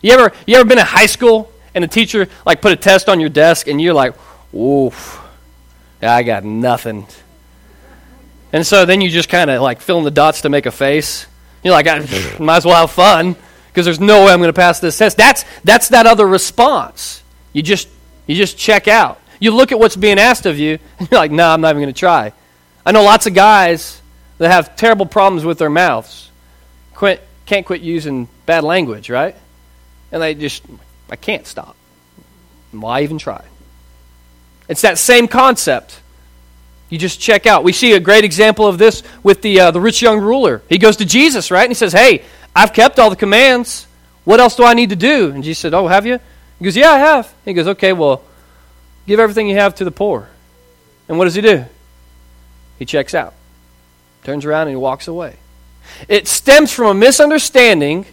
You 0.00 0.12
ever, 0.12 0.32
you 0.46 0.56
ever 0.56 0.66
been 0.66 0.78
in 0.78 0.86
high 0.86 1.04
school 1.04 1.52
and 1.74 1.84
the 1.84 1.88
teacher 1.88 2.26
like 2.46 2.62
put 2.62 2.72
a 2.72 2.76
test 2.76 3.10
on 3.10 3.20
your 3.20 3.28
desk 3.28 3.68
and 3.68 3.78
you're 3.78 3.92
like, 3.92 4.14
oof, 4.54 5.20
I 6.00 6.22
got 6.22 6.42
nothing. 6.42 7.06
And 8.54 8.66
so 8.66 8.86
then 8.86 9.02
you 9.02 9.10
just 9.10 9.28
kind 9.28 9.50
of 9.50 9.60
like 9.60 9.82
fill 9.82 9.98
in 9.98 10.04
the 10.04 10.10
dots 10.10 10.40
to 10.40 10.48
make 10.48 10.64
a 10.64 10.70
face. 10.70 11.26
You're 11.62 11.74
like, 11.74 11.86
I 11.86 11.98
might 12.40 12.56
as 12.56 12.64
well 12.64 12.80
have 12.80 12.92
fun 12.92 13.36
because 13.68 13.84
there's 13.84 14.00
no 14.00 14.24
way 14.24 14.32
I'm 14.32 14.38
going 14.38 14.48
to 14.48 14.54
pass 14.54 14.80
this 14.80 14.96
test. 14.96 15.18
That's, 15.18 15.44
that's 15.64 15.90
that 15.90 16.06
other 16.06 16.26
response. 16.26 17.22
You 17.52 17.62
just, 17.62 17.90
you 18.26 18.34
just 18.34 18.56
check 18.56 18.88
out. 18.88 19.19
You 19.40 19.50
look 19.50 19.72
at 19.72 19.78
what's 19.78 19.96
being 19.96 20.18
asked 20.18 20.46
of 20.46 20.58
you, 20.58 20.78
and 20.98 21.10
you're 21.10 21.18
like, 21.18 21.32
no, 21.32 21.44
nah, 21.44 21.54
I'm 21.54 21.60
not 21.60 21.70
even 21.70 21.82
going 21.82 21.94
to 21.94 21.98
try. 21.98 22.32
I 22.86 22.92
know 22.92 23.02
lots 23.02 23.26
of 23.26 23.34
guys 23.34 24.00
that 24.38 24.50
have 24.50 24.76
terrible 24.76 25.06
problems 25.06 25.44
with 25.44 25.58
their 25.58 25.70
mouths. 25.70 26.30
Quit, 26.94 27.26
can't 27.46 27.66
quit 27.66 27.80
using 27.80 28.28
bad 28.46 28.62
language, 28.62 29.10
right? 29.10 29.34
And 30.12 30.22
they 30.22 30.34
just, 30.34 30.62
I 31.10 31.16
can't 31.16 31.46
stop. 31.46 31.76
Why 32.70 33.02
even 33.02 33.18
try? 33.18 33.44
It's 34.68 34.82
that 34.82 34.98
same 34.98 35.26
concept. 35.26 36.00
You 36.90 36.98
just 36.98 37.20
check 37.20 37.46
out. 37.46 37.64
We 37.64 37.72
see 37.72 37.92
a 37.94 38.00
great 38.00 38.24
example 38.24 38.66
of 38.66 38.78
this 38.78 39.02
with 39.22 39.42
the, 39.42 39.60
uh, 39.60 39.70
the 39.70 39.80
rich 39.80 40.02
young 40.02 40.20
ruler. 40.20 40.62
He 40.68 40.78
goes 40.78 40.96
to 40.98 41.04
Jesus, 41.04 41.50
right? 41.50 41.62
And 41.62 41.70
he 41.70 41.74
says, 41.74 41.92
Hey, 41.92 42.24
I've 42.54 42.72
kept 42.72 42.98
all 42.98 43.10
the 43.10 43.16
commands. 43.16 43.86
What 44.24 44.40
else 44.40 44.56
do 44.56 44.64
I 44.64 44.74
need 44.74 44.90
to 44.90 44.96
do? 44.96 45.30
And 45.30 45.42
Jesus 45.42 45.60
said, 45.60 45.74
Oh, 45.74 45.86
have 45.86 46.06
you? 46.06 46.18
He 46.58 46.64
goes, 46.64 46.76
Yeah, 46.76 46.90
I 46.90 46.98
have. 46.98 47.32
He 47.44 47.52
goes, 47.52 47.68
Okay, 47.68 47.92
well, 47.92 48.22
give 49.06 49.20
everything 49.20 49.48
you 49.48 49.56
have 49.56 49.74
to 49.76 49.84
the 49.84 49.90
poor. 49.90 50.28
And 51.08 51.18
what 51.18 51.24
does 51.24 51.34
he 51.34 51.40
do? 51.40 51.64
He 52.78 52.84
checks 52.84 53.14
out, 53.14 53.34
turns 54.24 54.44
around, 54.44 54.62
and 54.62 54.70
he 54.70 54.76
walks 54.76 55.08
away. 55.08 55.36
It 56.08 56.28
stems 56.28 56.72
from 56.72 56.86
a 56.86 56.94
misunderstanding 56.94 58.06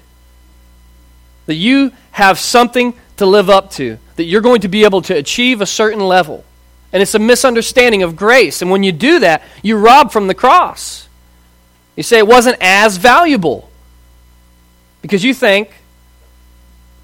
that 1.46 1.56
you 1.56 1.92
have 2.12 2.40
something 2.40 2.94
to 3.18 3.26
live 3.26 3.50
up 3.50 3.72
to, 3.72 3.98
that 4.16 4.26
you're 4.26 4.42
going 4.42 4.62
to 4.62 4.68
be 4.68 4.84
able 4.84 5.02
to 5.04 5.16
achieve 5.16 5.62
a 5.62 5.66
certain 5.66 6.00
level. 6.00 6.44
And 6.92 7.02
it's 7.02 7.16
a 7.16 7.20
misunderstanding 7.20 8.04
of 8.04 8.16
grace. 8.16 8.62
And 8.62 8.72
when 8.72 8.84
you 8.84 8.92
do 8.92 9.20
that, 9.20 9.44
you 9.62 9.78
rob 9.78 10.12
from 10.12 10.28
the 10.28 10.34
cross. 10.34 11.08
You 11.96 12.04
say 12.04 12.18
it 12.18 12.28
wasn't 12.28 12.58
as 12.62 12.98
valuable 12.98 13.70
because 15.02 15.24
you 15.24 15.34
think 15.34 15.72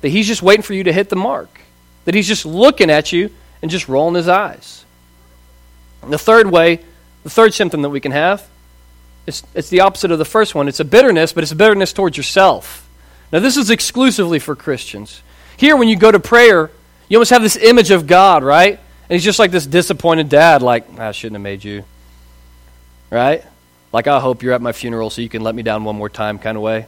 that 0.01 0.09
he's 0.09 0.27
just 0.27 0.41
waiting 0.41 0.63
for 0.63 0.73
you 0.73 0.83
to 0.83 0.93
hit 0.93 1.09
the 1.09 1.15
mark, 1.15 1.61
that 2.05 2.13
he's 2.13 2.27
just 2.27 2.45
looking 2.45 2.89
at 2.89 3.11
you 3.11 3.31
and 3.63 3.71
just 3.71 3.87
rolling 3.87 4.15
his 4.15 4.27
eyes. 4.27 4.83
And 6.01 6.11
the 6.11 6.17
third 6.19 6.51
way, 6.51 6.81
the 7.23 7.29
third 7.29 7.53
symptom 7.53 7.81
that 7.81 7.89
we 7.89 8.01
can 8.01 8.11
have, 8.11 8.45
it's, 9.25 9.41
it's 9.55 9.69
the 9.69 9.79
opposite 9.79 10.11
of 10.11 10.19
the 10.19 10.25
first 10.25 10.53
one. 10.53 10.67
It's 10.67 10.81
a 10.81 10.85
bitterness, 10.85 11.31
but 11.31 11.43
it's 11.43 11.53
a 11.53 11.55
bitterness 11.55 11.93
towards 11.93 12.17
yourself. 12.17 12.87
Now, 13.31 13.39
this 13.39 13.55
is 13.55 13.69
exclusively 13.69 14.37
for 14.37 14.53
Christians. 14.53 15.23
Here, 15.55 15.77
when 15.77 15.87
you 15.87 15.95
go 15.95 16.11
to 16.11 16.19
prayer, 16.19 16.71
you 17.07 17.17
almost 17.17 17.31
have 17.31 17.41
this 17.41 17.55
image 17.55 17.89
of 17.89 18.05
God, 18.05 18.43
right? 18.43 18.73
And 18.73 19.15
he's 19.15 19.23
just 19.23 19.39
like 19.39 19.51
this 19.51 19.65
disappointed 19.65 20.27
dad, 20.27 20.61
like, 20.61 20.85
ah, 20.97 21.07
I 21.07 21.11
shouldn't 21.13 21.35
have 21.35 21.41
made 21.41 21.63
you. 21.63 21.85
Right? 23.09 23.45
Like, 23.93 24.07
I 24.07 24.19
hope 24.19 24.43
you're 24.43 24.53
at 24.53 24.61
my 24.61 24.73
funeral 24.73 25.09
so 25.09 25.21
you 25.21 25.29
can 25.29 25.41
let 25.41 25.55
me 25.55 25.63
down 25.63 25.85
one 25.85 25.95
more 25.95 26.09
time 26.09 26.37
kind 26.37 26.57
of 26.57 26.63
way. 26.63 26.87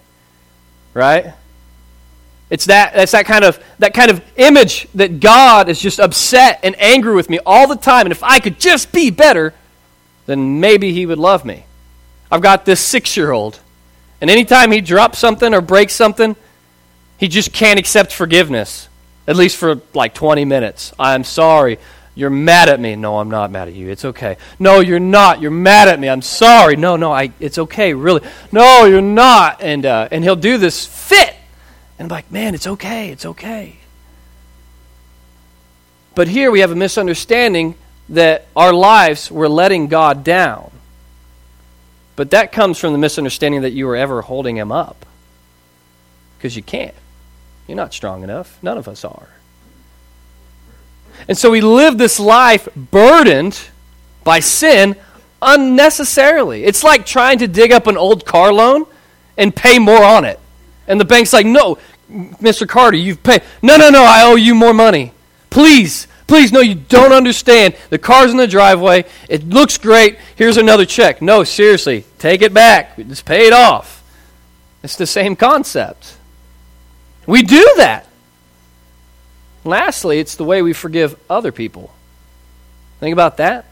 Right? 0.94 1.34
It's 2.50 2.66
that, 2.66 2.94
that's 2.94 3.14
that 3.14 3.26
kind, 3.26 3.44
of, 3.44 3.62
that 3.80 3.94
kind 3.94 4.12
of 4.12 4.24
image 4.38 4.88
that 4.96 5.20
God 5.20 5.68
is 5.68 5.80
just 5.80 6.00
upset 6.00 6.60
and 6.64 6.80
angry 6.80 7.16
with 7.16 7.30
me 7.30 7.40
all 7.46 7.68
the 7.68 7.76
time. 7.76 8.06
And 8.06 8.12
if 8.12 8.24
I 8.24 8.40
could 8.40 8.60
just 8.60 8.92
be 8.92 9.10
better, 9.10 9.54
then 10.26 10.60
maybe 10.60 10.94
he 10.94 11.06
would 11.06 11.18
love 11.18 11.44
me. 11.44 11.66
I've 12.32 12.42
got 12.42 12.66
this 12.66 12.80
six 12.80 13.18
year 13.18 13.32
old. 13.32 13.60
And 14.22 14.30
anytime 14.30 14.72
he 14.72 14.82
drops 14.82 15.20
something 15.20 15.54
or 15.54 15.62
breaks 15.62 15.94
something, 15.94 16.36
he 17.18 17.28
just 17.28 17.52
can't 17.54 17.80
accept 17.80 18.14
forgiveness, 18.14 18.90
at 19.28 19.36
least 19.36 19.58
for 19.58 19.82
like 19.94 20.14
20 20.14 20.46
minutes. 20.46 20.94
I'm 21.00 21.24
sorry. 21.24 21.80
You're 22.14 22.30
mad 22.30 22.70
at 22.70 22.80
me. 22.80 22.96
No, 22.96 23.20
I'm 23.20 23.30
not 23.30 23.52
mad 23.52 23.68
at 23.68 23.74
you. 23.74 23.90
It's 23.90 24.06
okay. 24.06 24.38
No, 24.58 24.80
you're 24.80 25.02
not. 25.02 25.42
You're 25.42 25.52
mad 25.52 25.90
at 25.90 26.00
me. 26.00 26.08
I'm 26.08 26.22
sorry. 26.22 26.78
No, 26.78 26.96
no, 26.96 27.12
I, 27.12 27.32
it's 27.42 27.58
okay, 27.58 27.94
really. 27.94 28.22
No, 28.54 28.86
you're 28.86 29.02
not. 29.02 29.62
And, 29.62 29.86
uh, 29.86 30.08
and 30.12 30.24
he'll 30.24 30.38
do 30.38 30.58
this 30.58 30.86
fit. 30.86 31.35
And 31.98 32.12
I'm 32.12 32.16
like, 32.16 32.32
man, 32.32 32.56
it's 32.56 32.68
okay. 32.68 33.10
It's 33.10 33.26
okay. 33.26 33.78
But 36.14 36.28
here 36.28 36.52
we 36.52 36.62
have 36.62 36.72
a 36.72 36.76
misunderstanding 36.76 37.76
that 38.10 38.48
our 38.56 38.74
lives 38.74 39.32
were 39.32 39.50
letting 39.50 39.88
God 39.88 40.24
down. 40.24 40.72
But 42.16 42.32
that 42.32 42.52
comes 42.52 42.78
from 42.78 42.94
the 42.94 42.98
misunderstanding 42.98 43.62
that 43.62 43.74
you 43.74 43.86
were 43.86 43.96
ever 43.96 44.22
holding 44.22 44.56
him 44.56 44.72
up. 44.72 45.06
Because 46.38 46.56
you 46.56 46.64
can't. 46.64 46.96
You're 47.68 47.76
not 47.76 47.94
strong 47.94 48.24
enough. 48.24 48.58
None 48.62 48.78
of 48.78 48.88
us 48.88 49.04
are. 49.04 49.30
And 51.28 51.38
so 51.38 51.52
we 51.52 51.62
live 51.62 51.98
this 51.98 52.20
life 52.20 52.68
burdened 52.76 53.60
by 54.24 54.40
sin 54.40 54.96
unnecessarily. 55.42 56.64
It's 56.64 56.84
like 56.84 57.06
trying 57.06 57.40
to 57.40 57.48
dig 57.48 57.72
up 57.72 57.88
an 57.88 57.98
old 57.98 58.26
car 58.26 58.54
loan 58.54 58.86
and 59.38 59.56
pay 59.56 59.80
more 59.80 60.04
on 60.04 60.26
it. 60.26 60.40
And 60.88 61.00
the 61.00 61.06
bank's 61.06 61.34
like, 61.34 61.46
no, 61.46 61.78
Mr. 62.10 62.68
Carter, 62.68 62.98
you've 62.98 63.24
paid. 63.24 63.42
No, 63.62 63.78
no, 63.78 63.90
no, 63.90 64.04
I 64.04 64.24
owe 64.24 64.36
you 64.36 64.54
more 64.54 64.74
money. 64.74 65.12
Please, 65.50 66.08
please, 66.28 66.52
no, 66.52 66.60
you 66.60 66.76
don't 66.76 67.14
understand. 67.14 67.76
The 67.90 67.98
car's 67.98 68.32
in 68.32 68.38
the 68.38 68.48
driveway. 68.48 69.06
It 69.30 69.48
looks 69.48 69.78
great. 69.78 70.18
Here's 70.36 70.58
another 70.58 70.86
check. 70.86 71.22
No, 71.22 71.44
seriously, 71.44 72.06
take 72.20 72.42
it 72.42 72.54
back. 72.54 72.94
It's 72.98 73.22
paid 73.22 73.54
off. 73.54 74.04
It's 74.84 74.98
the 74.98 75.08
same 75.08 75.36
concept. 75.36 76.18
We 77.26 77.42
do 77.42 77.74
that. 77.78 78.08
Lastly, 79.64 80.20
it's 80.20 80.36
the 80.36 80.44
way 80.44 80.62
we 80.62 80.74
forgive 80.74 81.20
other 81.28 81.52
people. 81.52 81.92
Think 83.00 83.14
about 83.14 83.38
that. 83.38 83.66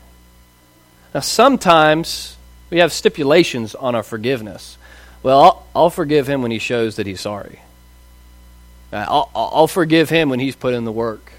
Now, 1.13 1.19
sometimes 1.19 2.35
we 2.71 2.79
have 2.79 2.91
stipulations 2.91 3.75
on 3.75 3.93
our 3.93 4.01
forgiveness. 4.01 4.79
Well, 5.23 5.41
I'll, 5.41 5.67
I'll 5.75 5.89
forgive 5.89 6.27
him 6.27 6.41
when 6.41 6.51
he 6.51 6.59
shows 6.59 6.97
that 6.97 7.07
he's 7.07 7.21
sorry. 7.21 7.59
Uh, 8.91 9.05
I'll, 9.07 9.31
I'll 9.33 9.67
forgive 9.67 10.09
him 10.09 10.29
when 10.29 10.39
he's 10.39 10.55
put 10.55 10.73
in 10.73 10.83
the 10.83 10.91
work. 10.91 11.31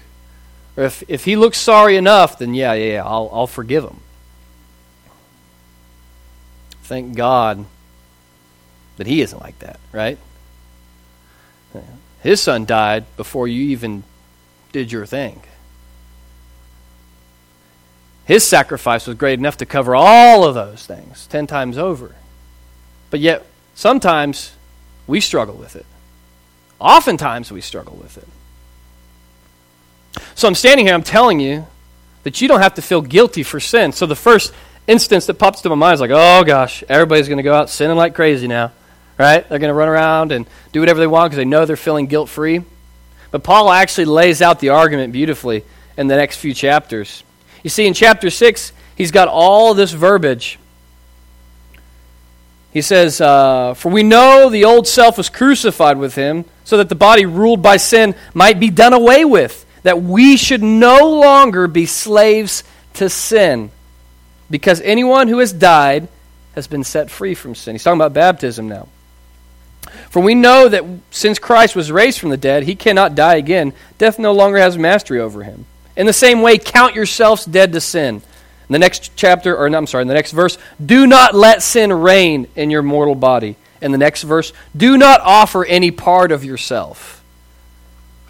Or 0.75 0.83
if, 0.83 1.03
if 1.07 1.23
he 1.23 1.35
looks 1.35 1.57
sorry 1.57 1.95
enough, 1.95 2.39
then 2.39 2.53
yeah, 2.53 2.73
yeah, 2.73 2.93
yeah, 2.93 3.03
I'll, 3.05 3.29
I'll 3.31 3.47
forgive 3.47 3.83
him. 3.83 4.01
Thank 6.83 7.15
God 7.15 7.65
that 8.97 9.07
he 9.07 9.21
isn't 9.21 9.39
like 9.39 9.57
that, 9.59 9.79
right? 9.91 10.17
His 12.21 12.41
son 12.41 12.65
died 12.65 13.05
before 13.17 13.47
you 13.47 13.65
even 13.69 14.03
did 14.71 14.91
your 14.91 15.05
thing. 15.05 15.41
His 18.25 18.43
sacrifice 18.43 19.05
was 19.05 19.15
great 19.15 19.37
enough 19.37 19.57
to 19.57 19.65
cover 19.65 19.95
all 19.95 20.43
of 20.43 20.55
those 20.55 20.85
things 20.85 21.27
10 21.27 21.45
times 21.45 21.77
over. 21.77 22.15
But 23.11 23.19
yet, 23.19 23.45
sometimes 23.75 24.53
we 25.05 25.21
struggle 25.21 25.55
with 25.55 25.75
it. 25.75 25.85
Oftentimes 26.79 27.51
we 27.51 27.61
struggle 27.61 27.95
with 27.95 28.17
it. 28.17 28.27
So 30.33 30.47
I'm 30.47 30.55
standing 30.55 30.85
here, 30.85 30.95
I'm 30.95 31.03
telling 31.03 31.39
you 31.39 31.67
that 32.23 32.41
you 32.41 32.47
don't 32.47 32.61
have 32.61 32.73
to 32.75 32.81
feel 32.81 33.01
guilty 33.01 33.43
for 33.43 33.59
sin. 33.59 33.91
So 33.91 34.05
the 34.05 34.15
first 34.15 34.53
instance 34.87 35.25
that 35.27 35.35
pops 35.35 35.61
to 35.61 35.69
my 35.69 35.75
mind 35.75 35.95
is 35.95 36.01
like, 36.01 36.11
oh 36.13 36.43
gosh, 36.43 36.83
everybody's 36.89 37.27
going 37.27 37.37
to 37.37 37.43
go 37.43 37.53
out 37.53 37.69
sinning 37.69 37.97
like 37.97 38.15
crazy 38.15 38.47
now, 38.47 38.71
right? 39.17 39.47
They're 39.47 39.59
going 39.59 39.69
to 39.69 39.75
run 39.75 39.89
around 39.89 40.31
and 40.31 40.45
do 40.71 40.79
whatever 40.79 40.99
they 40.99 41.07
want 41.07 41.29
because 41.29 41.37
they 41.37 41.45
know 41.45 41.65
they're 41.65 41.75
feeling 41.75 42.07
guilt 42.07 42.29
free. 42.29 42.61
But 43.31 43.43
Paul 43.43 43.69
actually 43.69 44.05
lays 44.05 44.41
out 44.41 44.59
the 44.59 44.69
argument 44.69 45.13
beautifully 45.13 45.63
in 45.97 46.07
the 46.07 46.15
next 46.15 46.37
few 46.37 46.53
chapters. 46.53 47.23
You 47.63 47.69
see, 47.69 47.85
in 47.87 47.93
chapter 47.93 48.29
6, 48.29 48.71
he's 48.95 49.11
got 49.11 49.27
all 49.27 49.73
this 49.73 49.91
verbiage. 49.91 50.59
He 52.75 52.81
says, 52.81 53.21
uh, 53.21 53.73
For 53.73 53.89
we 53.89 54.03
know 54.03 54.49
the 54.49 54.65
old 54.65 54.85
self 54.85 55.17
was 55.17 55.29
crucified 55.29 55.97
with 55.97 56.13
him, 56.13 56.43
so 56.65 56.75
that 56.75 56.89
the 56.89 56.95
body 56.95 57.25
ruled 57.25 57.61
by 57.61 57.77
sin 57.77 58.15
might 58.33 58.59
be 58.59 58.69
done 58.69 58.91
away 58.91 59.23
with 59.23 59.65
that 59.85 60.01
we 60.01 60.35
should 60.35 60.63
no 60.63 61.19
longer 61.19 61.67
be 61.67 61.85
slaves 61.85 62.63
to 62.95 63.07
sin 63.07 63.69
because 64.49 64.81
anyone 64.81 65.27
who 65.27 65.37
has 65.37 65.53
died 65.53 66.07
has 66.55 66.65
been 66.65 66.83
set 66.83 67.11
free 67.11 67.35
from 67.35 67.53
sin. 67.53 67.75
He's 67.75 67.83
talking 67.83 68.01
about 68.01 68.11
baptism 68.11 68.67
now. 68.67 68.87
For 70.09 70.23
we 70.23 70.33
know 70.33 70.67
that 70.67 70.83
since 71.11 71.37
Christ 71.37 71.75
was 71.75 71.91
raised 71.91 72.19
from 72.19 72.31
the 72.31 72.35
dead, 72.35 72.63
he 72.63 72.75
cannot 72.75 73.13
die 73.13 73.35
again. 73.35 73.73
Death 73.99 74.17
no 74.17 74.33
longer 74.33 74.57
has 74.57 74.75
mastery 74.75 75.19
over 75.19 75.43
him. 75.43 75.65
In 75.95 76.07
the 76.07 76.13
same 76.13 76.41
way, 76.41 76.57
count 76.57 76.95
yourselves 76.95 77.45
dead 77.45 77.71
to 77.73 77.79
sin. 77.79 78.23
In 78.67 78.73
the 78.73 78.79
next 78.79 79.11
chapter, 79.15 79.55
or 79.55 79.69
no, 79.69 79.77
I'm 79.77 79.87
sorry, 79.87 80.03
in 80.03 80.07
the 80.07 80.13
next 80.13 80.31
verse, 80.31 80.57
do 80.83 81.05
not 81.05 81.35
let 81.35 81.61
sin 81.61 81.93
reign 81.93 82.47
in 82.55 82.69
your 82.71 82.81
mortal 82.81 83.15
body. 83.15 83.57
In 83.81 83.91
the 83.91 83.97
next 83.97 84.23
verse, 84.23 84.53
do 84.75 84.97
not 84.97 85.21
offer 85.21 85.63
any 85.65 85.91
part 85.91 86.31
of 86.31 86.43
yourself 86.43 87.15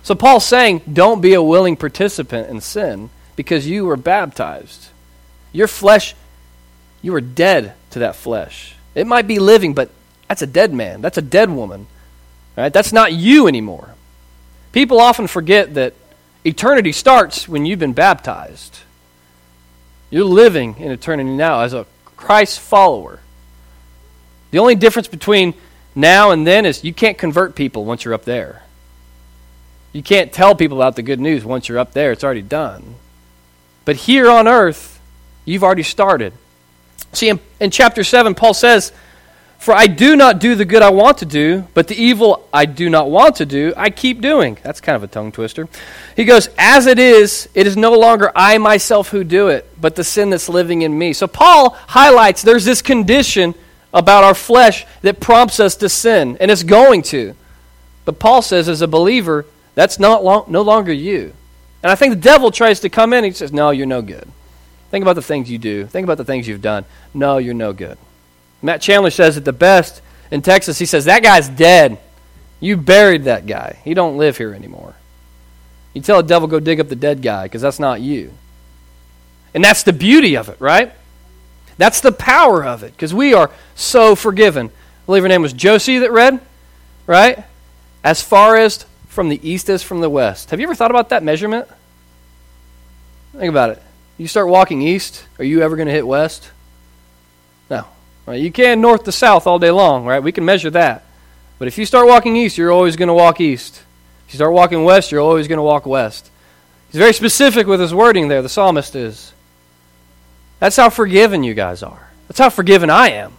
so 0.06 0.14
Paul's 0.14 0.46
saying, 0.46 0.84
don't 0.94 1.20
be 1.20 1.34
a 1.34 1.42
willing 1.42 1.76
participant 1.76 2.48
in 2.48 2.62
sin 2.62 3.10
because 3.36 3.66
you 3.66 3.86
were 3.86 3.98
baptized. 3.98 4.90
Your 5.52 5.68
flesh, 5.68 6.14
you 7.02 7.12
were 7.12 7.22
dead 7.22 7.74
to 7.90 8.00
that 8.00 8.16
flesh. 8.16 8.76
It 8.94 9.08
might 9.08 9.26
be 9.26 9.40
living, 9.40 9.74
but 9.74 9.90
that's 10.28 10.44
a 10.44 10.48
dead 10.48 10.72
man. 10.72 11.02
That's 11.02 11.18
a 11.18 11.24
dead 11.24 11.50
woman. 11.50 11.88
Right? 12.56 12.72
That's 12.72 12.94
not 12.94 13.14
you 13.14 13.48
anymore. 13.48 13.96
People 14.74 15.00
often 15.00 15.26
forget 15.26 15.74
that 15.74 15.96
eternity 16.44 16.92
starts 16.92 17.50
when 17.50 17.66
you've 17.66 17.80
been 17.80 17.94
baptized. 17.94 18.82
You're 20.10 20.26
living 20.26 20.76
in 20.78 20.92
eternity 20.92 21.30
now 21.30 21.62
as 21.62 21.74
a 21.74 21.86
Christ 22.16 22.60
follower. 22.60 23.20
The 24.52 24.60
only 24.60 24.76
difference 24.76 25.08
between 25.08 25.54
now 25.96 26.32
and 26.32 26.46
then 26.46 26.66
is 26.66 26.84
you 26.84 26.94
can't 26.94 27.18
convert 27.18 27.56
people 27.56 27.86
once 27.86 28.06
you're 28.06 28.14
up 28.14 28.26
there. 28.26 28.64
You 29.94 30.04
can't 30.04 30.32
tell 30.34 30.56
people 30.56 30.82
about 30.82 30.96
the 30.96 31.02
good 31.02 31.20
news 31.20 31.46
once 31.46 31.70
you're 31.70 31.80
up 31.80 31.94
there, 31.94 32.12
it's 32.12 32.24
already 32.24 32.42
done. 32.42 32.96
But 33.86 33.96
here 33.96 34.30
on 34.30 34.48
earth, 34.48 35.00
you've 35.46 35.64
already 35.64 35.84
started. 35.84 36.34
See, 37.14 37.30
in, 37.30 37.40
in 37.60 37.72
chapter 37.72 38.04
7, 38.04 38.36
Paul 38.36 38.54
says, 38.54 38.92
For 39.58 39.74
I 39.74 39.88
do 39.88 40.16
not 40.16 40.40
do 40.40 40.54
the 40.54 40.66
good 40.66 40.82
I 40.82 40.92
want 40.92 41.18
to 41.20 41.26
do, 41.26 41.68
but 41.74 41.88
the 41.88 41.96
evil 41.96 42.48
I 42.54 42.66
do 42.66 42.90
not 42.90 43.10
want 43.10 43.38
to 43.38 43.46
do, 43.46 43.74
I 43.76 43.90
keep 43.90 44.22
doing. 44.22 44.58
That's 44.62 44.80
kind 44.80 44.96
of 44.96 45.04
a 45.04 45.08
tongue 45.08 45.32
twister. 45.32 45.68
He 46.16 46.26
goes, 46.26 46.50
As 46.58 46.86
it 46.86 47.00
is, 47.00 47.50
it 47.56 47.66
is 47.66 47.76
no 47.76 47.94
longer 47.94 48.32
I 48.36 48.58
myself 48.58 49.10
who 49.10 49.24
do 49.24 49.48
it, 49.48 49.68
but 49.80 49.96
the 49.96 50.04
sin 50.04 50.30
that's 50.30 50.50
living 50.50 50.84
in 50.84 50.96
me. 50.98 51.14
So 51.14 51.26
Paul 51.28 51.72
highlights 51.88 52.44
there's 52.44 52.66
this 52.66 52.82
condition 52.82 53.56
about 53.94 54.24
our 54.24 54.36
flesh 54.36 54.86
that 55.02 55.20
prompts 55.20 55.60
us 55.60 55.78
to 55.78 55.90
sin, 55.90 56.38
and 56.40 56.52
it's 56.52 56.64
going 56.64 57.02
to. 57.04 57.34
But 58.04 58.20
Paul 58.20 58.42
says, 58.42 58.70
as 58.70 58.82
a 58.82 58.88
believer, 58.88 59.46
that's 59.74 60.00
not 60.00 60.24
long, 60.24 60.46
no 60.48 60.62
longer 60.62 60.94
you. 60.94 61.34
And 61.82 61.92
I 61.92 61.96
think 61.96 62.14
the 62.14 62.22
devil 62.22 62.52
tries 62.52 62.80
to 62.82 62.90
come 62.90 63.14
in 63.14 63.18
and 63.18 63.26
he 63.28 63.32
says, 63.32 63.52
No, 63.52 63.70
you're 63.72 63.86
no 63.86 64.02
good. 64.02 64.28
Think 64.92 65.04
about 65.04 65.14
the 65.14 65.22
things 65.22 65.50
you 65.50 65.58
do. 65.58 65.86
Think 65.86 66.06
about 66.06 66.18
the 66.18 66.26
things 66.26 66.48
you've 66.48 66.62
done. 66.62 66.86
No, 67.14 67.38
you're 67.38 67.54
no 67.54 67.74
good. 67.74 67.98
Matt 68.66 68.82
Chandler 68.82 69.12
says 69.12 69.38
it 69.38 69.46
the 69.46 69.54
best 69.54 70.02
in 70.32 70.42
Texas. 70.42 70.80
He 70.80 70.86
says, 70.86 71.06
That 71.06 71.24
guy's 71.24 71.48
dead. 71.48 72.00
You 72.60 72.78
buried 72.78 73.26
that 73.26 73.46
guy. 73.46 73.80
He 73.84 73.94
don't 73.94 74.18
live 74.18 74.38
here 74.38 74.54
anymore. 74.54 74.96
You 75.94 76.02
tell 76.02 76.18
the 76.18 76.28
devil, 76.28 76.48
go 76.48 76.60
dig 76.60 76.80
up 76.80 76.90
the 76.90 76.96
dead 76.96 77.22
guy, 77.22 77.44
because 77.44 77.62
that's 77.62 77.80
not 77.80 78.02
you. 78.02 78.34
And 79.54 79.64
that's 79.64 79.84
the 79.84 79.94
beauty 79.94 80.36
of 80.36 80.50
it, 80.50 80.60
right? 80.60 80.92
That's 81.78 82.02
the 82.02 82.12
power 82.12 82.66
of 82.66 82.84
it, 82.84 82.92
because 82.94 83.14
we 83.14 83.34
are 83.34 83.52
so 83.76 84.16
forgiven. 84.16 84.68
I 84.68 85.06
believe 85.06 85.24
her 85.24 85.30
name 85.30 85.44
was 85.44 85.54
Josie 85.54 86.00
that 86.00 86.12
read, 86.12 86.42
right? 87.06 87.44
As 88.04 88.22
far 88.22 88.58
as 88.58 88.86
from 89.08 89.30
the 89.30 89.48
east 89.48 89.70
as 89.70 89.84
from 89.84 90.02
the 90.02 90.10
west. 90.10 90.50
Have 90.50 90.60
you 90.60 90.66
ever 90.66 90.76
thought 90.76 90.92
about 90.92 91.10
that 91.10 91.24
measurement? 91.24 91.68
Think 93.34 93.50
about 93.50 93.70
it. 93.70 93.82
You 94.18 94.28
start 94.28 94.48
walking 94.48 94.82
east, 94.82 95.26
are 95.38 95.46
you 95.46 95.62
ever 95.62 95.76
going 95.76 95.88
to 95.88 95.94
hit 95.94 96.08
west? 96.08 96.52
No. 97.70 97.86
Right? 98.26 98.42
You 98.42 98.52
can 98.52 98.82
north 98.82 99.04
to 99.04 99.12
south 99.12 99.48
all 99.48 99.60
day 99.60 99.72
long, 99.72 100.06
right? 100.06 100.22
We 100.22 100.32
can 100.32 100.46
measure 100.46 100.70
that. 100.72 101.04
But 101.60 101.68
if 101.68 101.78
you 101.78 101.86
start 101.86 102.08
walking 102.08 102.36
east, 102.36 102.58
you're 102.58 102.72
always 102.72 102.96
going 102.96 103.08
to 103.08 103.14
walk 103.14 103.40
east. 103.40 103.82
If 104.28 104.34
you 104.34 104.38
start 104.38 104.54
walking 104.54 104.84
west, 104.84 105.12
you're 105.12 105.22
always 105.22 105.48
going 105.48 105.58
to 105.58 105.64
walk 105.64 105.86
west. 105.86 106.30
He's 106.92 107.00
very 107.00 107.14
specific 107.14 107.68
with 107.68 107.80
his 107.80 107.94
wording 107.94 108.28
there, 108.28 108.42
the 108.42 108.50
psalmist 108.50 108.96
is. 108.96 109.34
That's 110.60 110.76
how 110.76 110.90
forgiven 110.90 111.44
you 111.44 111.54
guys 111.54 111.84
are. 111.84 112.10
That's 112.28 112.40
how 112.40 112.50
forgiven 112.50 112.90
I 112.90 113.10
am. 113.10 113.34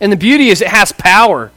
And 0.00 0.12
the 0.12 0.16
beauty 0.16 0.48
is 0.48 0.60
it 0.60 0.68
has 0.68 0.92
power. 0.92 1.50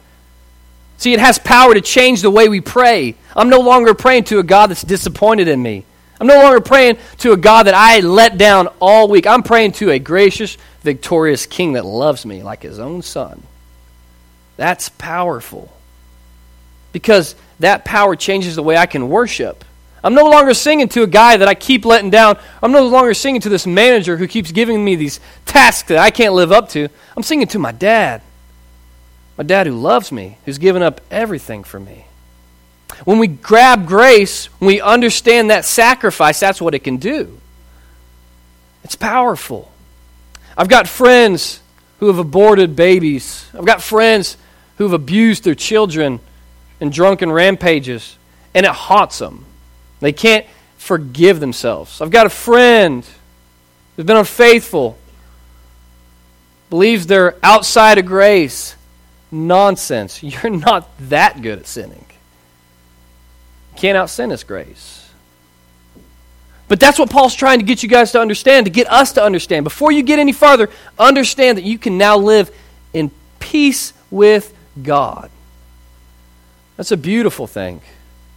See, 0.96 1.12
it 1.12 1.20
has 1.20 1.38
power 1.38 1.74
to 1.74 1.80
change 1.80 2.22
the 2.22 2.30
way 2.30 2.48
we 2.48 2.60
pray. 2.60 3.16
I'm 3.34 3.48
no 3.48 3.60
longer 3.60 3.94
praying 3.94 4.24
to 4.24 4.38
a 4.38 4.42
God 4.42 4.70
that's 4.70 4.82
disappointed 4.82 5.48
in 5.48 5.62
me. 5.62 5.84
I'm 6.20 6.26
no 6.26 6.40
longer 6.40 6.60
praying 6.60 6.98
to 7.18 7.32
a 7.32 7.36
God 7.36 7.64
that 7.64 7.74
I 7.74 8.00
let 8.00 8.38
down 8.38 8.68
all 8.80 9.08
week. 9.08 9.26
I'm 9.26 9.42
praying 9.42 9.72
to 9.72 9.90
a 9.90 9.98
gracious, 9.98 10.56
victorious 10.84 11.46
King 11.46 11.72
that 11.72 11.84
loves 11.84 12.24
me 12.24 12.44
like 12.44 12.62
his 12.62 12.78
own 12.78 13.02
son. 13.02 13.42
That's 14.56 14.88
powerful. 14.88 15.72
Because 16.92 17.34
that 17.58 17.84
power 17.84 18.14
changes 18.14 18.54
the 18.54 18.62
way 18.62 18.76
I 18.76 18.86
can 18.86 19.08
worship. 19.08 19.64
I'm 20.04 20.14
no 20.14 20.26
longer 20.26 20.54
singing 20.54 20.88
to 20.90 21.02
a 21.02 21.08
guy 21.08 21.36
that 21.36 21.48
I 21.48 21.54
keep 21.54 21.84
letting 21.84 22.10
down. 22.10 22.38
I'm 22.62 22.70
no 22.70 22.86
longer 22.86 23.14
singing 23.14 23.40
to 23.40 23.48
this 23.48 23.66
manager 23.66 24.16
who 24.16 24.28
keeps 24.28 24.52
giving 24.52 24.84
me 24.84 24.94
these 24.94 25.18
tasks 25.46 25.88
that 25.88 25.98
I 25.98 26.12
can't 26.12 26.34
live 26.34 26.52
up 26.52 26.68
to. 26.70 26.88
I'm 27.16 27.22
singing 27.24 27.48
to 27.48 27.58
my 27.58 27.72
dad 27.72 28.22
my 29.36 29.44
dad 29.44 29.66
who 29.66 29.78
loves 29.78 30.12
me, 30.12 30.38
who's 30.44 30.58
given 30.58 30.82
up 30.82 31.00
everything 31.10 31.64
for 31.64 31.80
me. 31.80 32.06
When 33.04 33.18
we 33.18 33.26
grab 33.26 33.86
grace, 33.86 34.46
when 34.60 34.68
we 34.68 34.80
understand 34.80 35.50
that 35.50 35.64
sacrifice, 35.64 36.38
that's 36.38 36.60
what 36.60 36.74
it 36.74 36.80
can 36.80 36.98
do. 36.98 37.40
It's 38.84 38.94
powerful. 38.94 39.72
I've 40.56 40.68
got 40.68 40.88
friends 40.88 41.60
who 42.00 42.06
have 42.06 42.18
aborted 42.18 42.76
babies. 42.76 43.48
I've 43.54 43.64
got 43.64 43.82
friends 43.82 44.36
who 44.78 44.84
have 44.84 44.92
abused 44.92 45.44
their 45.44 45.54
children 45.54 46.20
in 46.80 46.90
drunken 46.90 47.30
rampages, 47.30 48.16
and 48.54 48.66
it 48.66 48.72
haunts 48.72 49.18
them. 49.18 49.44
They 50.00 50.12
can't 50.12 50.46
forgive 50.76 51.40
themselves. 51.40 52.00
I've 52.00 52.10
got 52.10 52.26
a 52.26 52.30
friend 52.30 53.06
who's 53.96 54.04
been 54.04 54.16
unfaithful, 54.16 54.98
believes 56.70 57.06
they're 57.06 57.36
outside 57.42 57.98
of 57.98 58.06
grace, 58.06 58.76
nonsense. 59.30 60.22
You're 60.22 60.50
not 60.50 60.88
that 61.08 61.40
good 61.42 61.60
at 61.60 61.66
sinning. 61.66 62.04
You 63.72 63.80
can't 63.80 63.96
out 63.96 64.10
sin 64.10 64.30
His 64.30 64.44
grace. 64.44 65.03
But 66.74 66.80
that's 66.80 66.98
what 66.98 67.08
Paul's 67.08 67.36
trying 67.36 67.60
to 67.60 67.64
get 67.64 67.84
you 67.84 67.88
guys 67.88 68.10
to 68.10 68.20
understand, 68.20 68.66
to 68.66 68.70
get 68.70 68.90
us 68.90 69.12
to 69.12 69.22
understand. 69.22 69.62
Before 69.62 69.92
you 69.92 70.02
get 70.02 70.18
any 70.18 70.32
farther, 70.32 70.70
understand 70.98 71.56
that 71.56 71.62
you 71.62 71.78
can 71.78 71.98
now 71.98 72.16
live 72.16 72.50
in 72.92 73.12
peace 73.38 73.92
with 74.10 74.52
God. 74.82 75.30
That's 76.76 76.90
a 76.90 76.96
beautiful 76.96 77.46
thing. 77.46 77.80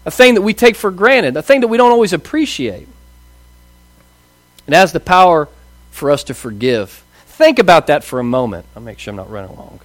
A 0.06 0.12
thing 0.12 0.36
that 0.36 0.44
we 0.44 0.54
take 0.54 0.76
for 0.76 0.92
granted, 0.92 1.36
a 1.36 1.42
thing 1.42 1.62
that 1.62 1.68
we 1.68 1.78
don't 1.78 1.90
always 1.90 2.14
appreciate. 2.14 2.88
It 4.68 4.74
has 4.76 4.92
the 4.92 5.00
power 5.00 5.50
for 5.90 6.12
us 6.12 6.24
to 6.26 6.36
forgive. 6.36 7.04
Think 7.26 7.58
about 7.58 7.88
that 7.88 8.04
for 8.04 8.20
a 8.20 8.24
moment. 8.24 8.68
I'll 8.76 8.84
make 8.84 9.00
sure 9.00 9.14
I'm 9.14 9.16
not 9.16 9.32
running 9.32 9.58
long. 9.58 9.80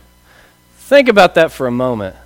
Think 0.77 1.09
about 1.09 1.37
that 1.37 1.53
for 1.53 1.67
a 1.67 1.73
moment. 1.73 2.17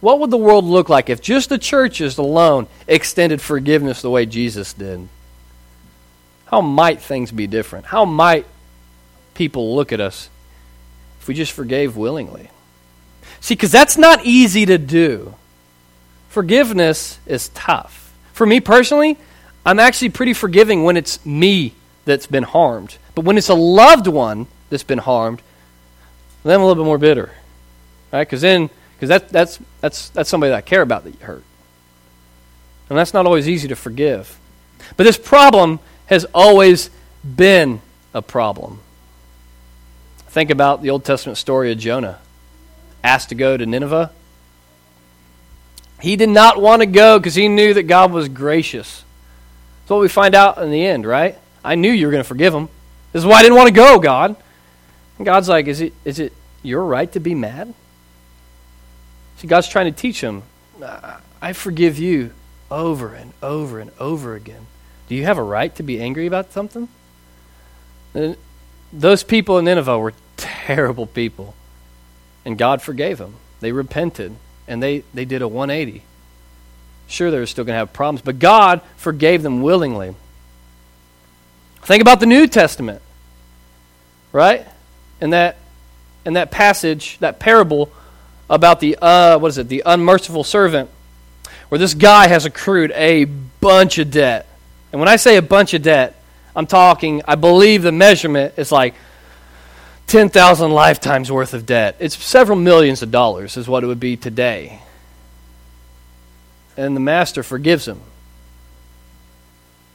What 0.00 0.18
would 0.18 0.32
the 0.32 0.36
world 0.36 0.64
look 0.64 0.88
like 0.88 1.08
if 1.08 1.20
just 1.20 1.48
the 1.48 1.58
churches 1.58 2.18
alone 2.18 2.66
extended 2.88 3.40
forgiveness 3.40 4.02
the 4.02 4.10
way 4.10 4.26
Jesus 4.26 4.72
did? 4.72 5.08
How 6.50 6.60
might 6.60 7.00
things 7.00 7.30
be 7.30 7.46
different? 7.46 7.86
How 7.86 8.04
might 8.04 8.46
people 9.34 9.76
look 9.76 9.92
at 9.92 10.00
us 10.00 10.28
if 11.20 11.28
we 11.28 11.34
just 11.34 11.52
forgave 11.52 11.96
willingly? 11.96 12.50
See, 13.40 13.54
because 13.54 13.70
that's 13.70 13.96
not 13.96 14.24
easy 14.24 14.66
to 14.66 14.78
do. 14.78 15.34
Forgiveness 16.28 17.18
is 17.26 17.48
tough. 17.50 18.12
For 18.32 18.46
me 18.46 18.60
personally, 18.60 19.16
I'm 19.64 19.78
actually 19.78 20.10
pretty 20.10 20.32
forgiving 20.32 20.84
when 20.84 20.96
it's 20.96 21.24
me 21.24 21.74
that's 22.04 22.26
been 22.26 22.42
harmed. 22.42 22.96
But 23.14 23.24
when 23.24 23.38
it's 23.38 23.48
a 23.48 23.54
loved 23.54 24.06
one 24.06 24.46
that's 24.70 24.82
been 24.82 24.98
harmed, 24.98 25.42
then 26.42 26.54
I'm 26.54 26.60
a 26.62 26.66
little 26.66 26.82
bit 26.82 26.86
more 26.86 26.98
bitter 26.98 27.30
right? 28.12 28.26
Because 28.26 28.40
then, 28.40 28.70
because 28.96 29.08
that, 29.08 29.28
that's, 29.30 29.58
that's, 29.80 30.10
that's 30.10 30.30
somebody 30.30 30.50
that 30.50 30.56
I 30.56 30.60
care 30.60 30.82
about 30.82 31.04
that 31.04 31.10
you 31.10 31.24
hurt. 31.24 31.44
And 32.88 32.98
that's 32.98 33.12
not 33.12 33.26
always 33.26 33.48
easy 33.48 33.68
to 33.68 33.76
forgive. 33.76 34.38
But 34.96 35.04
this 35.04 35.18
problem 35.18 35.80
has 36.08 36.26
always 36.34 36.90
been 37.24 37.80
a 38.12 38.20
problem. 38.20 38.80
Think 40.28 40.50
about 40.50 40.82
the 40.82 40.90
Old 40.90 41.04
Testament 41.04 41.38
story 41.38 41.72
of 41.72 41.78
Jonah, 41.78 42.18
asked 43.02 43.30
to 43.30 43.34
go 43.34 43.56
to 43.56 43.64
Nineveh. 43.64 44.10
He 46.00 46.16
did 46.16 46.28
not 46.28 46.60
want 46.60 46.80
to 46.80 46.86
go 46.86 47.18
because 47.18 47.34
he 47.34 47.48
knew 47.48 47.74
that 47.74 47.84
God 47.84 48.12
was 48.12 48.28
gracious. 48.28 49.04
That's 49.82 49.90
what 49.90 50.00
we 50.00 50.08
find 50.08 50.34
out 50.34 50.58
in 50.58 50.70
the 50.70 50.84
end, 50.84 51.06
right? 51.06 51.38
I 51.64 51.74
knew 51.74 51.90
you 51.90 52.06
were 52.06 52.12
going 52.12 52.22
to 52.22 52.28
forgive 52.28 52.54
him. 52.54 52.68
This 53.12 53.22
is 53.22 53.26
why 53.26 53.38
I 53.38 53.42
didn't 53.42 53.56
want 53.56 53.68
to 53.68 53.74
go, 53.74 53.98
God. 53.98 54.36
And 55.16 55.24
God's 55.24 55.48
like, 55.48 55.66
is 55.66 55.80
it, 55.80 55.92
is 56.04 56.18
it 56.18 56.32
your 56.62 56.84
right 56.84 57.10
to 57.12 57.20
be 57.20 57.34
mad? 57.34 57.74
See, 59.38 59.46
God's 59.46 59.68
trying 59.68 59.92
to 59.92 59.98
teach 59.98 60.20
him, 60.20 60.42
I 61.40 61.52
forgive 61.52 61.98
you 61.98 62.32
over 62.70 63.14
and 63.14 63.32
over 63.42 63.80
and 63.80 63.90
over 63.98 64.34
again. 64.34 64.66
Do 65.08 65.14
you 65.14 65.24
have 65.24 65.38
a 65.38 65.42
right 65.42 65.74
to 65.76 65.82
be 65.82 66.00
angry 66.00 66.26
about 66.26 66.52
something? 66.52 66.88
And 68.14 68.36
those 68.92 69.22
people 69.22 69.58
in 69.58 69.64
Nineveh 69.64 69.98
were 69.98 70.12
terrible 70.36 71.06
people. 71.06 71.54
And 72.44 72.56
God 72.56 72.80
forgave 72.82 73.18
them. 73.18 73.34
They 73.60 73.72
repented 73.72 74.36
and 74.66 74.82
they, 74.82 75.02
they 75.14 75.24
did 75.24 75.42
a 75.42 75.48
180. 75.48 76.02
Sure, 77.08 77.30
they 77.30 77.38
were 77.38 77.46
still 77.46 77.64
going 77.64 77.74
to 77.74 77.78
have 77.78 77.92
problems, 77.92 78.20
but 78.20 78.38
God 78.38 78.82
forgave 78.96 79.42
them 79.42 79.62
willingly. 79.62 80.14
Think 81.82 82.02
about 82.02 82.20
the 82.20 82.26
New 82.26 82.46
Testament, 82.46 83.00
right? 84.30 84.66
And 85.22 85.32
that, 85.32 85.56
in 86.26 86.34
that 86.34 86.50
passage, 86.50 87.16
that 87.20 87.38
parable 87.38 87.90
about 88.50 88.80
the, 88.80 88.98
uh, 89.00 89.38
what 89.38 89.48
is 89.48 89.58
it, 89.58 89.68
the 89.68 89.82
unmerciful 89.86 90.44
servant, 90.44 90.90
where 91.70 91.78
this 91.78 91.94
guy 91.94 92.28
has 92.28 92.44
accrued 92.44 92.92
a 92.92 93.24
bunch 93.24 93.96
of 93.96 94.10
debt. 94.10 94.46
And 94.92 95.00
when 95.00 95.08
I 95.08 95.16
say 95.16 95.36
a 95.36 95.42
bunch 95.42 95.74
of 95.74 95.82
debt, 95.82 96.20
I'm 96.56 96.66
talking, 96.66 97.22
I 97.26 97.34
believe 97.34 97.82
the 97.82 97.92
measurement 97.92 98.54
is 98.56 98.72
like 98.72 98.94
10,000 100.08 100.70
lifetimes 100.70 101.30
worth 101.30 101.52
of 101.54 101.66
debt. 101.66 101.96
It's 101.98 102.16
several 102.16 102.58
millions 102.58 103.02
of 103.02 103.10
dollars, 103.10 103.56
is 103.56 103.68
what 103.68 103.84
it 103.84 103.86
would 103.86 104.00
be 104.00 104.16
today. 104.16 104.80
And 106.76 106.96
the 106.96 107.00
master 107.00 107.42
forgives 107.42 107.86
him. 107.86 108.00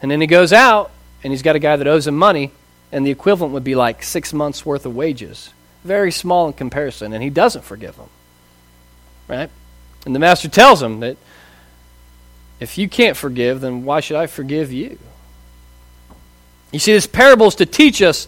And 0.01 0.11
then 0.11 0.21
he 0.21 0.27
goes 0.27 0.53
out, 0.53 0.91
and 1.23 1.33
he's 1.33 1.41
got 1.41 1.55
a 1.55 1.59
guy 1.59 1.75
that 1.75 1.87
owes 1.87 2.05
him 2.05 2.17
money, 2.17 2.51
and 2.91 3.05
the 3.05 3.11
equivalent 3.11 3.53
would 3.53 3.63
be 3.63 3.73
like 3.73 4.03
six 4.03 4.33
months' 4.33 4.65
worth 4.65 4.85
of 4.85 4.95
wages. 4.95 5.49
Very 5.83 6.11
small 6.11 6.47
in 6.47 6.53
comparison, 6.53 7.13
and 7.13 7.23
he 7.23 7.29
doesn't 7.29 7.63
forgive 7.63 7.95
him. 7.95 8.09
Right? 9.27 9.49
And 10.05 10.13
the 10.13 10.19
master 10.19 10.49
tells 10.49 10.81
him 10.81 10.99
that 10.99 11.17
if 12.63 12.77
you 12.77 12.87
can't 12.87 13.17
forgive, 13.17 13.61
then 13.61 13.83
why 13.83 13.99
should 13.99 14.15
I 14.15 14.27
forgive 14.27 14.71
you? 14.71 14.97
You 16.71 16.79
see, 16.79 16.93
this 16.93 17.05
parable 17.05 17.47
is 17.47 17.55
to 17.55 17.65
teach 17.65 18.01
us 18.01 18.27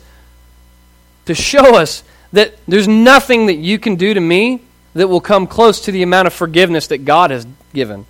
to 1.26 1.34
show 1.34 1.76
us 1.76 2.04
that 2.34 2.56
there's 2.67 2.88
nothing 2.88 3.45
that 3.45 3.56
you 3.56 3.80
can 3.80 3.95
do 3.95 4.13
to 4.13 4.19
me 4.19 4.62
that 4.93 5.08
will 5.08 5.21
come 5.21 5.48
close 5.48 5.82
to 5.86 5.91
the 5.91 6.04
amount 6.04 6.28
of 6.28 6.34
forgiveness 6.34 6.88
that 6.88 7.06
God 7.06 7.32
has 7.32 7.48
given. 7.74 8.06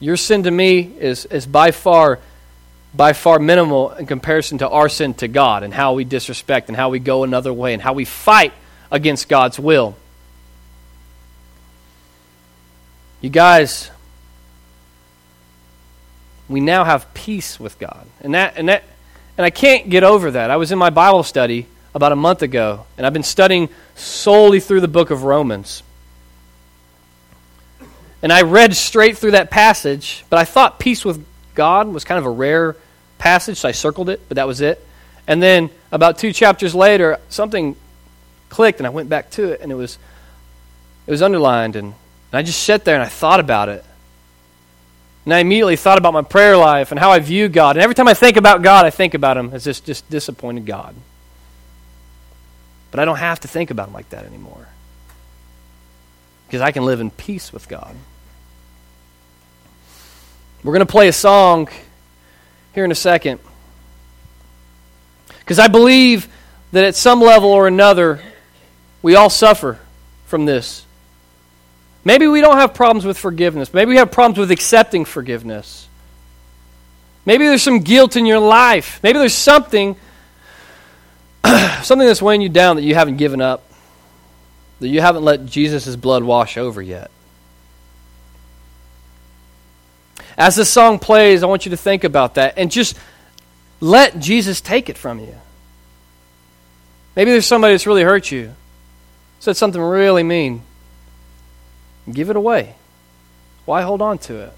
Your 0.00 0.16
sin 0.16 0.44
to 0.44 0.50
me 0.50 0.80
is, 0.80 1.26
is 1.26 1.44
by 1.44 1.72
far 1.72 2.20
by 2.94 3.12
far 3.12 3.38
minimal 3.38 3.90
in 3.90 4.06
comparison 4.06 4.58
to 4.58 4.68
our 4.68 4.88
sin 4.88 5.12
to 5.12 5.28
God 5.28 5.62
and 5.62 5.74
how 5.74 5.92
we 5.92 6.04
disrespect 6.04 6.68
and 6.68 6.76
how 6.76 6.88
we 6.88 6.98
go 6.98 7.22
another 7.22 7.52
way 7.52 7.74
and 7.74 7.82
how 7.82 7.92
we 7.92 8.06
fight 8.06 8.52
against 8.90 9.28
God's 9.28 9.58
will. 9.58 9.94
You 13.20 13.28
guys, 13.28 13.90
we 16.48 16.60
now 16.60 16.84
have 16.84 17.12
peace 17.14 17.60
with 17.60 17.78
God. 17.78 18.06
And 18.20 18.34
that 18.34 18.54
and 18.56 18.68
that 18.68 18.84
and 19.36 19.44
I 19.44 19.50
can't 19.50 19.88
get 19.88 20.02
over 20.02 20.32
that. 20.32 20.50
I 20.50 20.56
was 20.56 20.72
in 20.72 20.78
my 20.78 20.90
Bible 20.90 21.22
study 21.22 21.66
about 21.94 22.12
a 22.12 22.16
month 22.16 22.42
ago, 22.42 22.86
and 22.96 23.06
I've 23.06 23.12
been 23.12 23.22
studying 23.22 23.68
solely 23.94 24.60
through 24.60 24.80
the 24.80 24.88
book 24.88 25.10
of 25.10 25.22
Romans. 25.24 25.82
And 28.20 28.32
I 28.32 28.42
read 28.42 28.74
straight 28.74 29.16
through 29.16 29.32
that 29.32 29.50
passage, 29.50 30.24
but 30.28 30.38
I 30.38 30.44
thought 30.44 30.80
peace 30.80 31.04
with 31.04 31.24
God 31.54 31.88
was 31.88 32.04
kind 32.04 32.18
of 32.18 32.26
a 32.26 32.30
rare 32.30 32.76
passage, 33.18 33.58
so 33.58 33.68
I 33.68 33.72
circled 33.72 34.08
it, 34.08 34.20
but 34.28 34.36
that 34.36 34.46
was 34.46 34.60
it. 34.60 34.84
And 35.26 35.42
then 35.42 35.70
about 35.92 36.18
two 36.18 36.32
chapters 36.32 36.74
later, 36.74 37.18
something 37.28 37.76
clicked, 38.48 38.80
and 38.80 38.86
I 38.86 38.90
went 38.90 39.08
back 39.08 39.30
to 39.32 39.52
it, 39.52 39.60
and 39.60 39.70
it 39.70 39.76
was 39.76 39.98
it 41.06 41.10
was 41.10 41.22
underlined, 41.22 41.76
and, 41.76 41.94
and 42.32 42.38
I 42.38 42.42
just 42.42 42.62
sat 42.62 42.84
there 42.84 42.94
and 42.94 43.02
I 43.02 43.08
thought 43.08 43.40
about 43.40 43.68
it. 43.68 43.84
And 45.28 45.34
I 45.34 45.40
immediately 45.40 45.76
thought 45.76 45.98
about 45.98 46.14
my 46.14 46.22
prayer 46.22 46.56
life 46.56 46.90
and 46.90 46.98
how 46.98 47.10
I 47.10 47.18
view 47.18 47.50
God. 47.50 47.76
And 47.76 47.82
every 47.82 47.94
time 47.94 48.08
I 48.08 48.14
think 48.14 48.38
about 48.38 48.62
God, 48.62 48.86
I 48.86 48.90
think 48.90 49.12
about 49.12 49.36
Him 49.36 49.50
as 49.52 49.62
this 49.62 49.78
just 49.78 50.08
disappointed 50.08 50.64
God. 50.64 50.94
But 52.90 53.00
I 53.00 53.04
don't 53.04 53.18
have 53.18 53.38
to 53.40 53.48
think 53.48 53.70
about 53.70 53.88
Him 53.88 53.92
like 53.92 54.08
that 54.08 54.24
anymore. 54.24 54.66
Because 56.46 56.62
I 56.62 56.72
can 56.72 56.86
live 56.86 57.00
in 57.00 57.10
peace 57.10 57.52
with 57.52 57.68
God. 57.68 57.94
We're 60.64 60.72
going 60.72 60.86
to 60.86 60.90
play 60.90 61.08
a 61.08 61.12
song 61.12 61.68
here 62.72 62.86
in 62.86 62.90
a 62.90 62.94
second. 62.94 63.38
Because 65.40 65.58
I 65.58 65.68
believe 65.68 66.26
that 66.72 66.84
at 66.84 66.96
some 66.96 67.20
level 67.20 67.50
or 67.50 67.68
another, 67.68 68.22
we 69.02 69.14
all 69.14 69.28
suffer 69.28 69.78
from 70.24 70.46
this. 70.46 70.86
Maybe 72.08 72.26
we 72.26 72.40
don't 72.40 72.56
have 72.56 72.72
problems 72.72 73.04
with 73.04 73.18
forgiveness. 73.18 73.74
Maybe 73.74 73.90
we 73.90 73.96
have 73.98 74.10
problems 74.10 74.38
with 74.38 74.50
accepting 74.50 75.04
forgiveness. 75.04 75.86
Maybe 77.26 77.44
there's 77.44 77.62
some 77.62 77.80
guilt 77.80 78.16
in 78.16 78.24
your 78.24 78.38
life. 78.38 78.98
Maybe 79.02 79.18
there's 79.18 79.34
something 79.34 79.94
something 81.82 82.06
that's 82.06 82.22
weighing 82.22 82.40
you 82.40 82.48
down 82.48 82.76
that 82.76 82.82
you 82.82 82.94
haven't 82.94 83.18
given 83.18 83.42
up. 83.42 83.62
That 84.80 84.88
you 84.88 85.02
haven't 85.02 85.22
let 85.22 85.44
Jesus' 85.44 85.96
blood 85.96 86.22
wash 86.22 86.56
over 86.56 86.80
yet. 86.80 87.10
As 90.38 90.56
this 90.56 90.70
song 90.70 90.98
plays, 90.98 91.42
I 91.42 91.46
want 91.46 91.66
you 91.66 91.70
to 91.72 91.76
think 91.76 92.04
about 92.04 92.36
that 92.36 92.54
and 92.56 92.70
just 92.70 92.96
let 93.82 94.18
Jesus 94.18 94.62
take 94.62 94.88
it 94.88 94.96
from 94.96 95.20
you. 95.20 95.34
Maybe 97.14 97.32
there's 97.32 97.44
somebody 97.44 97.74
that's 97.74 97.86
really 97.86 98.02
hurt 98.02 98.30
you, 98.30 98.54
said 99.40 99.58
something 99.58 99.82
really 99.82 100.22
mean. 100.22 100.62
Give 102.12 102.30
it 102.30 102.36
away. 102.36 102.74
Why 103.64 103.82
hold 103.82 104.00
on 104.00 104.18
to 104.18 104.36
it? 104.44 104.52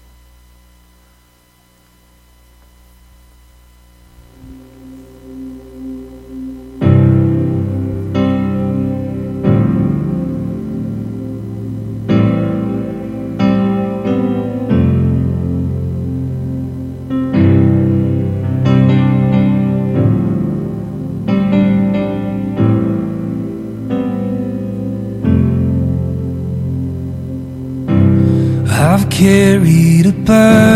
Carried 30.25 30.70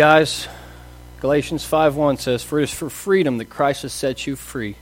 guys, 0.00 0.48
Galatians 1.20 1.62
5:1 1.62 2.16
says, 2.16 2.42
"For 2.42 2.58
it 2.58 2.62
is 2.62 2.70
for 2.70 2.88
freedom 2.88 3.36
that 3.36 3.50
Christ 3.50 3.82
has 3.82 3.92
set 3.92 4.26
you 4.26 4.34
free. 4.34 4.76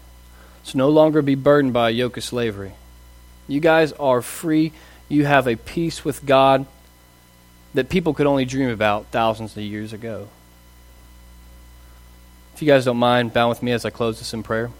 So 0.62 0.78
no 0.78 0.88
longer 0.88 1.22
be 1.22 1.34
burdened 1.34 1.72
by 1.72 1.88
a 1.88 1.92
yoke 1.92 2.16
of 2.16 2.22
slavery." 2.22 2.74
You 3.48 3.58
guys 3.58 3.90
are 3.94 4.22
free. 4.22 4.72
You 5.08 5.26
have 5.26 5.48
a 5.48 5.56
peace 5.56 6.04
with 6.04 6.24
God 6.24 6.66
that 7.74 7.88
people 7.88 8.14
could 8.14 8.28
only 8.28 8.44
dream 8.44 8.68
about 8.68 9.06
thousands 9.10 9.56
of 9.56 9.62
years 9.64 9.92
ago. 9.92 10.28
If 12.54 12.62
you 12.62 12.68
guys 12.68 12.84
don't 12.84 12.96
mind, 12.96 13.32
bow 13.32 13.48
with 13.48 13.60
me 13.60 13.72
as 13.72 13.84
I 13.84 13.90
close 13.90 14.20
this 14.20 14.32
in 14.32 14.44
prayer. 14.44 14.70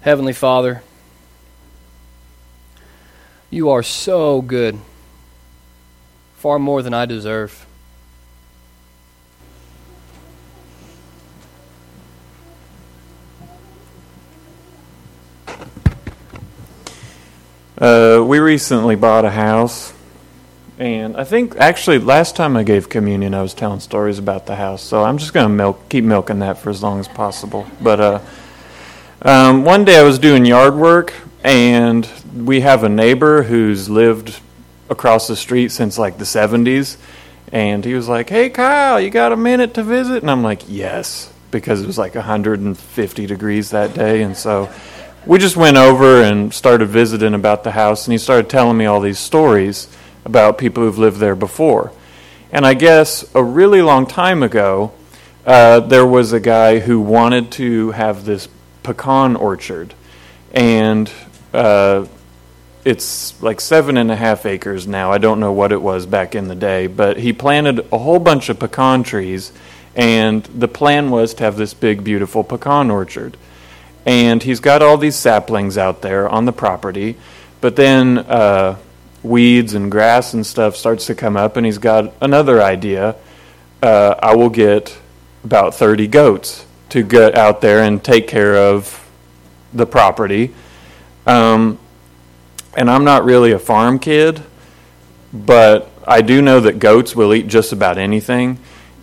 Heavenly 0.00 0.32
Father, 0.32 0.82
you 3.50 3.68
are 3.68 3.82
so 3.82 4.40
good 4.40 4.80
far 6.44 6.58
more 6.58 6.82
than 6.82 6.92
I 6.92 7.06
deserve. 7.06 7.66
Uh, 17.78 18.22
we 18.26 18.40
recently 18.40 18.94
bought 18.94 19.24
a 19.24 19.30
house, 19.30 19.94
and 20.78 21.16
I 21.16 21.24
think 21.24 21.56
actually 21.56 21.98
last 21.98 22.36
time 22.36 22.58
I 22.58 22.62
gave 22.62 22.90
communion, 22.90 23.32
I 23.32 23.40
was 23.40 23.54
telling 23.54 23.80
stories 23.80 24.18
about 24.18 24.44
the 24.44 24.56
house. 24.56 24.82
So 24.82 25.02
I'm 25.02 25.16
just 25.16 25.32
going 25.32 25.48
to 25.48 25.54
milk, 25.54 25.88
keep 25.88 26.04
milking 26.04 26.40
that 26.40 26.58
for 26.58 26.68
as 26.68 26.82
long 26.82 27.00
as 27.00 27.08
possible. 27.08 27.66
But 27.80 28.00
uh, 28.00 28.20
um, 29.22 29.64
one 29.64 29.86
day 29.86 29.98
I 29.98 30.02
was 30.02 30.18
doing 30.18 30.44
yard 30.44 30.74
work, 30.74 31.14
and 31.42 32.06
we 32.36 32.60
have 32.60 32.84
a 32.84 32.90
neighbor 32.90 33.44
who's 33.44 33.88
lived 33.88 34.42
across 34.88 35.28
the 35.28 35.36
street 35.36 35.70
since 35.70 35.98
like 35.98 36.18
the 36.18 36.24
70s. 36.24 36.96
And 37.52 37.84
he 37.84 37.94
was 37.94 38.08
like, 38.08 38.28
Hey, 38.28 38.50
Kyle, 38.50 39.00
you 39.00 39.10
got 39.10 39.32
a 39.32 39.36
minute 39.36 39.74
to 39.74 39.82
visit? 39.82 40.22
And 40.22 40.30
I'm 40.30 40.42
like, 40.42 40.62
Yes, 40.68 41.32
because 41.50 41.82
it 41.82 41.86
was 41.86 41.98
like 41.98 42.14
150 42.14 43.26
degrees 43.26 43.70
that 43.70 43.94
day. 43.94 44.22
And 44.22 44.36
so 44.36 44.70
we 45.26 45.38
just 45.38 45.56
went 45.56 45.76
over 45.76 46.22
and 46.22 46.52
started 46.52 46.86
visiting 46.86 47.34
about 47.34 47.64
the 47.64 47.70
house. 47.70 48.06
And 48.06 48.12
he 48.12 48.18
started 48.18 48.50
telling 48.50 48.76
me 48.76 48.86
all 48.86 49.00
these 49.00 49.18
stories 49.18 49.94
about 50.24 50.58
people 50.58 50.82
who've 50.82 50.98
lived 50.98 51.18
there 51.18 51.36
before. 51.36 51.92
And 52.50 52.66
I 52.66 52.74
guess 52.74 53.24
a 53.34 53.42
really 53.42 53.82
long 53.82 54.06
time 54.06 54.42
ago, 54.42 54.92
uh, 55.46 55.80
there 55.80 56.06
was 56.06 56.32
a 56.32 56.40
guy 56.40 56.78
who 56.78 57.00
wanted 57.00 57.50
to 57.52 57.90
have 57.92 58.24
this 58.24 58.48
pecan 58.82 59.36
orchard. 59.36 59.94
And 60.52 61.10
uh, 61.52 62.06
it's 62.84 63.40
like 63.42 63.60
seven 63.60 63.96
and 63.96 64.10
a 64.10 64.16
half 64.16 64.44
acres 64.44 64.86
now. 64.86 65.10
I 65.10 65.18
don't 65.18 65.40
know 65.40 65.52
what 65.52 65.72
it 65.72 65.80
was 65.80 66.04
back 66.06 66.34
in 66.34 66.48
the 66.48 66.54
day, 66.54 66.86
but 66.86 67.16
he 67.16 67.32
planted 67.32 67.86
a 67.92 67.98
whole 67.98 68.18
bunch 68.18 68.48
of 68.48 68.58
pecan 68.58 69.02
trees, 69.02 69.52
and 69.96 70.42
the 70.44 70.68
plan 70.68 71.10
was 71.10 71.34
to 71.34 71.44
have 71.44 71.56
this 71.56 71.72
big, 71.72 72.04
beautiful 72.04 72.44
pecan 72.44 72.90
orchard. 72.90 73.36
And 74.04 74.42
he's 74.42 74.60
got 74.60 74.82
all 74.82 74.98
these 74.98 75.16
saplings 75.16 75.78
out 75.78 76.02
there 76.02 76.28
on 76.28 76.44
the 76.44 76.52
property, 76.52 77.16
but 77.62 77.74
then 77.74 78.18
uh, 78.18 78.76
weeds 79.22 79.72
and 79.72 79.90
grass 79.90 80.34
and 80.34 80.44
stuff 80.44 80.76
starts 80.76 81.06
to 81.06 81.14
come 81.14 81.38
up, 81.38 81.56
and 81.56 81.64
he's 81.64 81.78
got 81.78 82.12
another 82.20 82.62
idea. 82.62 83.16
Uh, 83.82 84.14
I 84.22 84.34
will 84.36 84.50
get 84.50 84.96
about 85.42 85.74
30 85.74 86.06
goats 86.08 86.66
to 86.90 87.02
get 87.02 87.34
out 87.34 87.62
there 87.62 87.82
and 87.82 88.04
take 88.04 88.28
care 88.28 88.56
of 88.56 89.00
the 89.72 89.86
property. 89.86 90.54
Um, 91.26 91.78
and 92.76 92.90
I'm 92.90 93.04
not 93.04 93.24
really 93.24 93.52
a 93.52 93.58
farm 93.58 93.98
kid, 93.98 94.42
but 95.32 95.90
I 96.06 96.22
do 96.22 96.42
know 96.42 96.60
that 96.60 96.78
goats 96.78 97.14
will 97.14 97.34
eat 97.34 97.46
just 97.46 97.72
about 97.72 97.98
anything. 97.98 98.58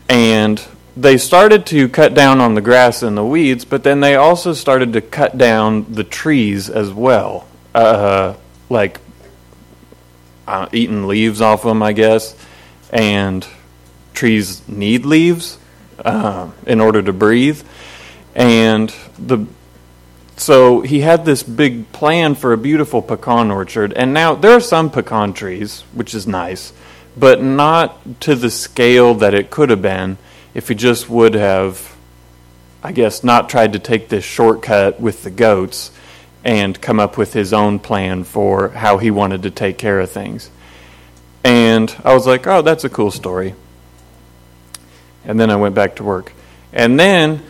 And 0.09 0.61
they 0.95 1.17
started 1.17 1.65
to 1.67 1.87
cut 1.87 2.13
down 2.13 2.41
on 2.41 2.55
the 2.55 2.61
grass 2.61 3.01
and 3.01 3.17
the 3.17 3.25
weeds, 3.25 3.65
but 3.65 3.83
then 3.83 4.01
they 4.01 4.15
also 4.15 4.53
started 4.53 4.93
to 4.93 5.01
cut 5.01 5.37
down 5.37 5.93
the 5.93 6.03
trees 6.03 6.69
as 6.69 6.91
well, 6.91 7.47
uh, 7.73 8.35
like 8.69 8.99
uh, 10.47 10.67
eating 10.73 11.07
leaves 11.07 11.41
off 11.41 11.63
them, 11.63 11.81
I 11.81 11.93
guess. 11.93 12.35
And 12.91 13.47
trees 14.13 14.67
need 14.67 15.05
leaves 15.05 15.57
uh, 16.03 16.51
in 16.67 16.81
order 16.81 17.01
to 17.01 17.13
breathe. 17.13 17.61
And 18.35 18.93
the 19.17 19.45
so 20.41 20.81
he 20.81 21.01
had 21.01 21.23
this 21.23 21.43
big 21.43 21.91
plan 21.91 22.33
for 22.33 22.51
a 22.51 22.57
beautiful 22.57 23.03
pecan 23.03 23.51
orchard, 23.51 23.93
and 23.93 24.11
now 24.11 24.33
there 24.33 24.53
are 24.53 24.59
some 24.59 24.89
pecan 24.89 25.33
trees, 25.33 25.81
which 25.93 26.15
is 26.15 26.25
nice, 26.25 26.73
but 27.15 27.43
not 27.43 28.21
to 28.21 28.33
the 28.33 28.49
scale 28.49 29.13
that 29.13 29.35
it 29.35 29.51
could 29.51 29.69
have 29.69 29.83
been 29.83 30.17
if 30.55 30.67
he 30.67 30.73
just 30.73 31.07
would 31.07 31.35
have, 31.35 31.95
I 32.81 32.91
guess, 32.91 33.23
not 33.23 33.49
tried 33.49 33.73
to 33.73 33.79
take 33.79 34.09
this 34.09 34.25
shortcut 34.25 34.99
with 34.99 35.21
the 35.21 35.29
goats 35.29 35.91
and 36.43 36.81
come 36.81 36.99
up 36.99 37.19
with 37.19 37.33
his 37.33 37.53
own 37.53 37.77
plan 37.77 38.23
for 38.23 38.69
how 38.69 38.97
he 38.97 39.11
wanted 39.11 39.43
to 39.43 39.51
take 39.51 39.77
care 39.77 39.99
of 39.99 40.09
things. 40.09 40.49
And 41.43 41.95
I 42.03 42.15
was 42.15 42.25
like, 42.25 42.47
oh, 42.47 42.63
that's 42.63 42.83
a 42.83 42.89
cool 42.89 43.11
story. 43.11 43.53
And 45.23 45.39
then 45.39 45.51
I 45.51 45.55
went 45.57 45.75
back 45.75 45.97
to 45.97 46.03
work. 46.03 46.33
And 46.73 46.99
then 46.99 47.43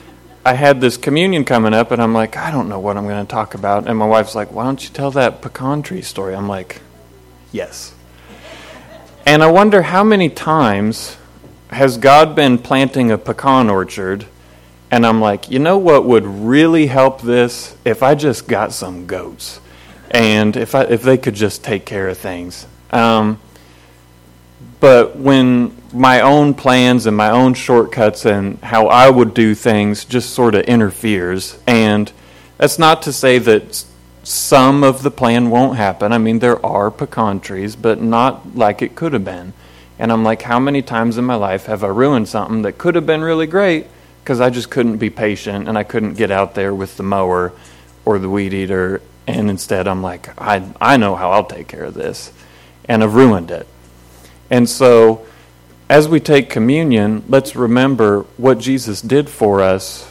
I 0.43 0.53
had 0.53 0.81
this 0.81 0.97
communion 0.97 1.45
coming 1.45 1.73
up, 1.73 1.91
and 1.91 2.01
I'm 2.01 2.13
like, 2.13 2.35
I 2.35 2.49
don't 2.49 2.67
know 2.67 2.79
what 2.79 2.97
I'm 2.97 3.05
going 3.05 3.25
to 3.25 3.31
talk 3.31 3.53
about. 3.53 3.87
And 3.87 3.97
my 3.97 4.07
wife's 4.07 4.33
like, 4.33 4.51
Why 4.51 4.63
don't 4.63 4.83
you 4.83 4.89
tell 4.89 5.11
that 5.11 5.41
pecan 5.41 5.83
tree 5.83 6.01
story? 6.01 6.33
I'm 6.35 6.47
like, 6.47 6.81
Yes. 7.51 7.93
And 9.25 9.43
I 9.43 9.51
wonder 9.51 9.83
how 9.83 10.03
many 10.03 10.29
times 10.29 11.17
has 11.69 11.97
God 11.97 12.35
been 12.35 12.57
planting 12.57 13.11
a 13.11 13.17
pecan 13.17 13.69
orchard? 13.69 14.25
And 14.89 15.05
I'm 15.05 15.21
like, 15.21 15.49
you 15.49 15.59
know 15.59 15.77
what 15.77 16.05
would 16.05 16.25
really 16.25 16.87
help 16.87 17.21
this 17.21 17.75
if 17.85 18.03
I 18.03 18.15
just 18.15 18.47
got 18.47 18.73
some 18.73 19.05
goats, 19.05 19.61
and 20.09 20.57
if 20.57 20.75
I 20.75 20.83
if 20.83 21.01
they 21.01 21.17
could 21.17 21.35
just 21.35 21.63
take 21.63 21.85
care 21.85 22.09
of 22.09 22.17
things. 22.17 22.67
Um, 22.91 23.39
but 24.81 25.15
when 25.15 25.77
my 25.93 26.21
own 26.21 26.53
plans 26.53 27.05
and 27.05 27.15
my 27.15 27.29
own 27.29 27.53
shortcuts 27.53 28.25
and 28.25 28.59
how 28.59 28.87
I 28.87 29.09
would 29.09 29.33
do 29.33 29.53
things 29.55 30.05
just 30.05 30.31
sort 30.31 30.55
of 30.55 30.63
interferes. 30.63 31.59
And 31.67 32.11
that's 32.57 32.79
not 32.79 33.01
to 33.03 33.13
say 33.13 33.37
that 33.39 33.85
some 34.23 34.83
of 34.83 35.03
the 35.03 35.11
plan 35.11 35.49
won't 35.49 35.77
happen. 35.77 36.13
I 36.13 36.17
mean, 36.17 36.39
there 36.39 36.63
are 36.65 36.91
pecan 36.91 37.39
trees, 37.39 37.75
but 37.75 38.01
not 38.01 38.55
like 38.55 38.81
it 38.81 38.95
could 38.95 39.13
have 39.13 39.25
been. 39.25 39.53
And 39.99 40.11
I'm 40.11 40.23
like, 40.23 40.43
how 40.43 40.59
many 40.59 40.81
times 40.81 41.17
in 41.17 41.25
my 41.25 41.35
life 41.35 41.65
have 41.65 41.83
I 41.83 41.87
ruined 41.87 42.27
something 42.27 42.61
that 42.63 42.77
could 42.77 42.95
have 42.95 43.05
been 43.05 43.21
really 43.21 43.47
great 43.47 43.87
because 44.23 44.39
I 44.39 44.49
just 44.49 44.69
couldn't 44.69 44.97
be 44.97 45.09
patient 45.09 45.67
and 45.67 45.77
I 45.77 45.83
couldn't 45.83 46.13
get 46.13 46.31
out 46.31 46.55
there 46.55 46.73
with 46.73 46.97
the 46.97 47.03
mower 47.03 47.53
or 48.05 48.17
the 48.17 48.29
weed 48.29 48.53
eater. 48.53 49.01
And 49.27 49.49
instead, 49.49 49.87
I'm 49.87 50.01
like, 50.01 50.29
I, 50.41 50.71
I 50.79 50.97
know 50.97 51.15
how 51.15 51.31
I'll 51.31 51.45
take 51.45 51.67
care 51.67 51.83
of 51.83 51.93
this. 51.93 52.31
And 52.85 53.03
I've 53.03 53.13
ruined 53.13 53.51
it. 53.51 53.67
And 54.51 54.69
so 54.69 55.25
as 55.91 56.07
we 56.07 56.21
take 56.21 56.49
communion, 56.49 57.21
let's 57.27 57.53
remember 57.53 58.21
what 58.37 58.59
Jesus 58.59 59.01
did 59.01 59.29
for 59.29 59.59
us. 59.59 60.09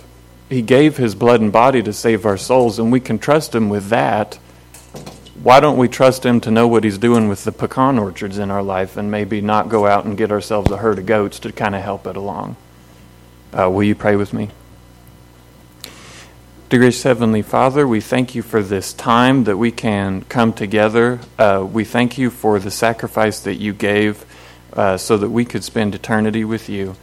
He 0.51 0.61
gave 0.61 0.99
his 0.99 1.15
blood 1.15 1.41
and 1.41 1.51
body 1.51 1.83
to 1.83 1.93
save 1.95 2.27
our 2.27 2.37
souls, 2.37 2.79
and 2.79 2.93
we 2.93 3.01
can 3.01 3.19
trust 3.19 3.55
him 3.55 3.71
with 3.71 3.89
that. 3.89 4.39
Why 5.43 5.59
don't 5.59 5.79
we 5.79 5.89
trust 5.89 6.27
him 6.27 6.39
to 6.43 6.51
know 6.51 6.69
what 6.69 6.85
he's 6.85 6.99
doing 6.99 7.29
with 7.29 7.45
the 7.45 7.53
pecan 7.53 7.99
orchards 7.99 8.37
in 8.37 8.51
our 8.51 8.63
life 8.63 8.99
and 8.99 9.11
maybe 9.11 9.41
not 9.41 9.71
go 9.71 9.87
out 9.87 10.05
and 10.05 10.19
get 10.19 10.31
ourselves 10.31 10.71
a 10.71 10.77
herd 10.77 10.99
of 10.99 11.07
goats 11.07 11.39
to 11.41 11.53
kind 11.53 11.75
of 11.75 11.83
help 11.83 12.07
it 12.07 12.17
along? 12.17 12.57
Uh, 13.53 13.71
will 13.71 13.85
you 13.85 13.95
pray 13.95 14.17
with 14.17 14.35
me? 14.35 14.51
Dear 16.69 16.91
Heavenly 16.91 17.43
Father, 17.43 17.89
we 17.89 18.03
thank 18.03 18.35
you 18.35 18.43
for 18.43 18.63
this 18.63 18.93
time 18.93 19.45
that 19.45 19.57
we 19.57 19.71
can 19.71 20.25
come 20.25 20.53
together. 20.53 21.21
Uh, 21.39 21.67
we 21.69 21.85
thank 21.85 22.19
you 22.19 22.29
for 22.29 22.59
the 22.59 22.71
sacrifice 22.71 23.41
that 23.41 23.55
you 23.55 23.73
gave 23.73 24.27
uh, 24.73 24.97
so 24.97 25.17
that 25.17 25.31
we 25.31 25.45
could 25.45 25.65
spend 25.65 25.95
eternity 25.95 26.45
with 26.45 26.69
you. 26.69 26.97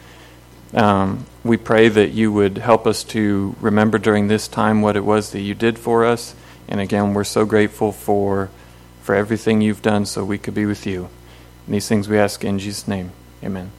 Um, 0.73 1.25
we 1.43 1.57
pray 1.57 1.87
that 1.87 2.11
you 2.11 2.31
would 2.31 2.57
help 2.57 2.85
us 2.85 3.03
to 3.05 3.55
remember 3.61 3.97
during 3.97 4.27
this 4.27 4.47
time 4.47 4.81
what 4.81 4.95
it 4.95 5.05
was 5.05 5.31
that 5.31 5.41
you 5.41 5.55
did 5.55 5.79
for 5.79 6.05
us. 6.05 6.35
And 6.67 6.81
again, 6.81 7.13
we're 7.13 7.23
so 7.23 7.45
grateful 7.45 7.91
for, 7.91 8.49
for 9.01 9.15
everything 9.15 9.61
you've 9.61 9.81
done 9.81 10.05
so 10.05 10.25
we 10.25 10.37
could 10.37 10.53
be 10.53 10.65
with 10.65 10.85
you. 10.85 11.09
And 11.65 11.75
these 11.75 11.87
things 11.87 12.09
we 12.09 12.17
ask 12.17 12.43
in 12.43 12.59
Jesus' 12.59 12.87
name. 12.87 13.11
Amen. 13.43 13.71